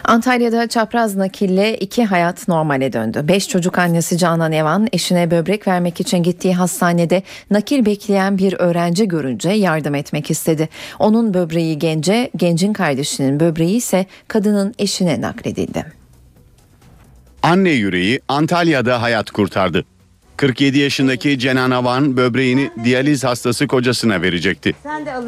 [0.03, 3.21] Antalya'da çapraz nakille iki hayat normale döndü.
[3.27, 9.07] Beş çocuk annesi Canan Evan eşine böbrek vermek için gittiği hastanede nakil bekleyen bir öğrenci
[9.07, 10.69] görünce yardım etmek istedi.
[10.99, 16.02] Onun böbreği gence, gencin kardeşinin böbreği ise kadının eşine nakledildi.
[17.43, 19.85] Anne yüreği Antalya'da hayat kurtardı.
[20.37, 24.75] 47 yaşındaki Cenan Avan böbreğini diyaliz hastası kocasına verecekti.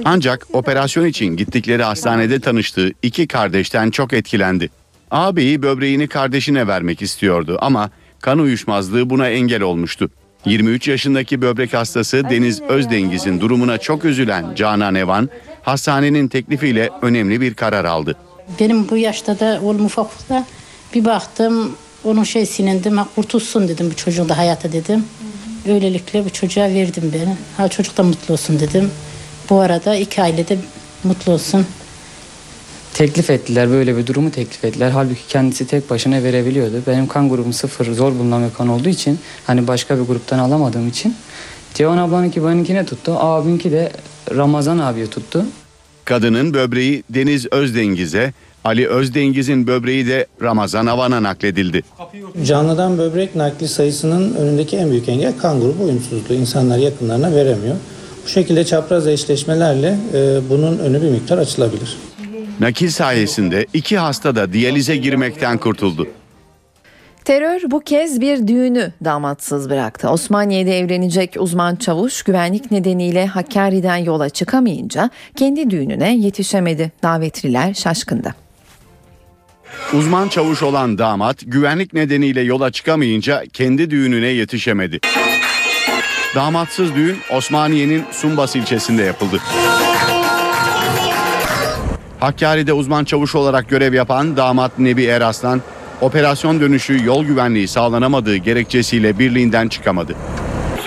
[0.06, 4.70] Ancak operasyon için gittikleri hastanede tanıştığı iki kardeşten çok etkilendi.
[5.12, 7.90] Ağabeyi böbreğini kardeşine vermek istiyordu ama
[8.22, 10.10] kan uyuşmazlığı buna engel olmuştu.
[10.46, 15.30] 23 yaşındaki böbrek hastası Deniz Özdengiz'in durumuna çok üzülen Canan Evan,
[15.64, 18.16] hastanenin teklifiyle önemli bir karar aldı.
[18.60, 20.46] Benim bu yaşta da oğlum ufaklıkta
[20.94, 21.76] bir baktım
[22.06, 25.04] onun şey sinirdim ha kurtulsun dedim bu çocuğun da hayata dedim.
[25.70, 27.36] Öylelikle bu çocuğa verdim beni.
[27.58, 28.92] Ha çocuk da mutlu olsun dedim.
[29.50, 30.58] Bu arada iki aile de
[31.04, 31.66] mutlu olsun.
[32.94, 34.90] Teklif ettiler böyle bir durumu teklif ettiler.
[34.90, 36.82] Halbuki kendisi tek başına verebiliyordu.
[36.88, 40.88] Benim kan grubum sıfır zor bulunan bir kan olduğu için hani başka bir gruptan alamadığım
[40.88, 41.16] için
[41.74, 43.16] Cevan ablanınki benimkine tuttu.
[43.20, 43.92] Abimki de
[44.36, 45.46] Ramazan abiye tuttu.
[46.06, 48.34] Kadının böbreği Deniz Özdengiz'e,
[48.66, 51.84] Ali Özdengiz'in böbreği de Ramazan Avan'a nakledildi.
[52.46, 56.34] Canlıdan böbrek nakli sayısının önündeki en büyük engel kan grubu uyumsuzluğu.
[56.34, 57.76] İnsanlar yakınlarına veremiyor.
[58.26, 61.98] Bu şekilde çapraz eşleşmelerle e, bunun önü bir miktar açılabilir.
[62.60, 66.08] Nakil sayesinde iki hasta da diyalize girmekten kurtuldu.
[67.26, 70.10] Terör bu kez bir düğünü damatsız bıraktı.
[70.10, 76.92] Osmaniye'de evlenecek uzman çavuş güvenlik nedeniyle Hakkari'den yola çıkamayınca kendi düğününe yetişemedi.
[77.04, 78.45] Davetliler şaşkındı.
[79.94, 85.00] Uzman çavuş olan damat güvenlik nedeniyle yola çıkamayınca kendi düğününe yetişemedi.
[86.36, 89.42] Damatsız düğün Osmaniye'nin Sumbas ilçesinde yapıldı.
[92.20, 95.62] Hakkari'de uzman çavuş olarak görev yapan damat Nebi Eraslan,
[96.02, 100.16] operasyon dönüşü yol güvenliği sağlanamadığı gerekçesiyle birliğinden çıkamadı.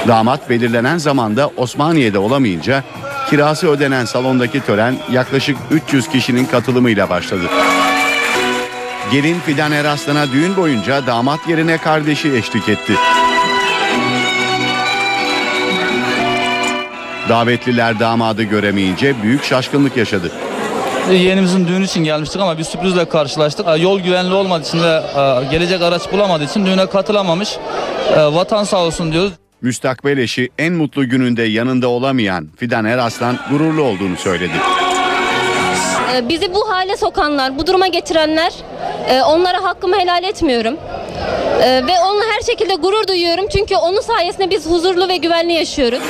[0.08, 2.84] Damat belirlenen zamanda Osmaniye'de olamayınca
[3.30, 7.42] kirası ödenen salondaki tören yaklaşık 300 kişinin katılımıyla başladı.
[9.12, 12.92] Gelin Fidan Eraslan'a düğün boyunca damat yerine kardeşi eşlik etti.
[17.28, 20.32] Davetliler damadı göremeyince büyük şaşkınlık yaşadı.
[21.10, 23.66] Yeğenimizin düğünü için gelmiştik ama bir sürprizle karşılaştık.
[23.78, 25.02] Yol güvenli olmadığı için ve
[25.50, 27.56] gelecek araç bulamadığı için düğüne katılamamış.
[28.16, 29.32] Vatan sağ olsun diyoruz.
[29.62, 34.52] Müstakbel eşi en mutlu gününde yanında olamayan Fidan Eraslan gururlu olduğunu söyledi.
[36.18, 38.52] Ee, bizi bu hale sokanlar, bu duruma getirenler
[39.08, 40.76] e, onlara hakkımı helal etmiyorum.
[41.62, 46.00] Ee, ve onunla her şekilde gurur duyuyorum çünkü onun sayesinde biz huzurlu ve güvenli yaşıyoruz.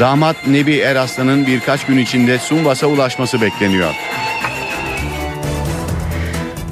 [0.00, 3.94] Damat Nebi Eraslan'ın birkaç gün içinde Sumbas'a ulaşması bekleniyor.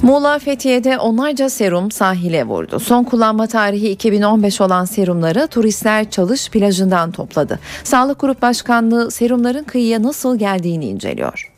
[0.02, 2.80] Muğla Fethiye'de onlarca serum sahile vurdu.
[2.80, 7.58] Son kullanma tarihi 2015 olan serumları turistler Çalış plajından topladı.
[7.84, 11.53] Sağlık Grup Başkanlığı serumların kıyıya nasıl geldiğini inceliyor.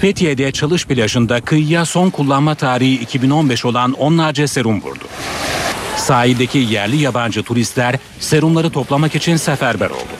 [0.00, 5.04] Fethiye'de Çalış plajında kıyıya son kullanma tarihi 2015 olan onlarca serum vurdu.
[5.96, 10.16] Sahildeki yerli yabancı turistler serumları toplamak için seferber oldu.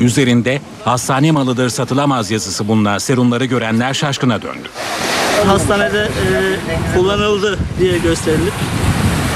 [0.00, 4.68] Üzerinde hastane malıdır satılamaz yazısı bulunan serumları görenler şaşkına döndü.
[5.46, 6.08] Hastanede e,
[6.96, 8.52] kullanıldı diye gösterilip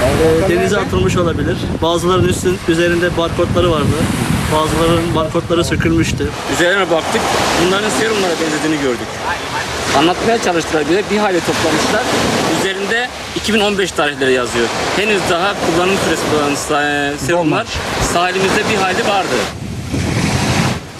[0.04, 1.56] e, denize atılmış olabilir.
[1.82, 3.96] Bazılarının üstün, üzerinde barkodları vardı.
[4.54, 6.28] Bazılarının barkodları sökülmüştü.
[6.52, 7.20] Üzerine baktık.
[7.66, 9.08] Bunların serumlara benzediğini gördük.
[9.98, 11.02] Anlatmaya çalıştılar bize.
[11.10, 12.02] Bir hayli toplamışlar.
[12.60, 14.66] Üzerinde 2015 tarihleri yazıyor.
[14.97, 16.55] Henüz daha kullanım süresi olan
[17.16, 17.66] serumlar
[18.12, 19.35] sahilimizde bir hayli vardı.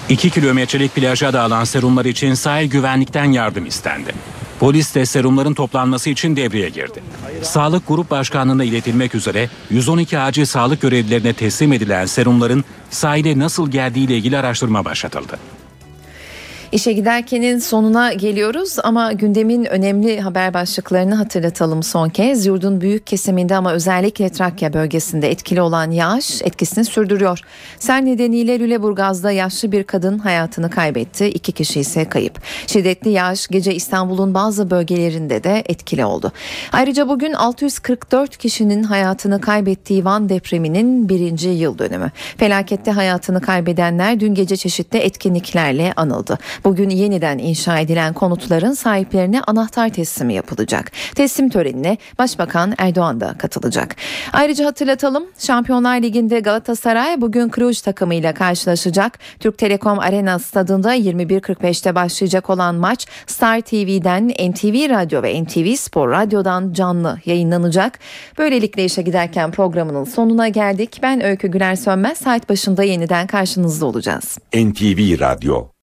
[0.09, 4.13] 2 kilometrelik plaja dağılan serumlar için sahil güvenlikten yardım istendi.
[4.59, 7.03] Polis de serumların toplanması için devreye girdi.
[7.41, 14.17] Sağlık Grup Başkanlığı'na iletilmek üzere 112 acil sağlık görevlilerine teslim edilen serumların sahile nasıl geldiğiyle
[14.17, 15.39] ilgili araştırma başlatıldı.
[16.71, 22.45] İşe giderkenin sonuna geliyoruz ama gündemin önemli haber başlıklarını hatırlatalım son kez.
[22.45, 27.39] Yurdun büyük kesiminde ama özellikle Trakya bölgesinde etkili olan yağış etkisini sürdürüyor.
[27.79, 31.27] Sel nedeniyle Lüleburgaz'da yaşlı bir kadın hayatını kaybetti.
[31.27, 32.41] İki kişi ise kayıp.
[32.67, 36.31] Şiddetli yağış gece İstanbul'un bazı bölgelerinde de etkili oldu.
[36.71, 42.11] Ayrıca bugün 644 kişinin hayatını kaybettiği Van depreminin birinci yıl dönümü.
[42.37, 46.39] Felakette hayatını kaybedenler dün gece çeşitli etkinliklerle anıldı.
[46.63, 50.91] Bugün yeniden inşa edilen konutların sahiplerine anahtar teslimi yapılacak.
[51.15, 53.95] Teslim törenine Başbakan Erdoğan da katılacak.
[54.33, 59.19] Ayrıca hatırlatalım Şampiyonlar Ligi'nde Galatasaray bugün Cluj takımıyla karşılaşacak.
[59.39, 66.11] Türk Telekom Arena stadında 21.45'te başlayacak olan maç Star TV'den NTV Radyo ve NTV Spor
[66.11, 67.99] Radyo'dan canlı yayınlanacak.
[68.37, 70.99] Böylelikle işe giderken programının sonuna geldik.
[71.03, 74.37] Ben Öykü Güler Sönmez saat başında yeniden karşınızda olacağız.
[74.53, 75.67] NTV Radyo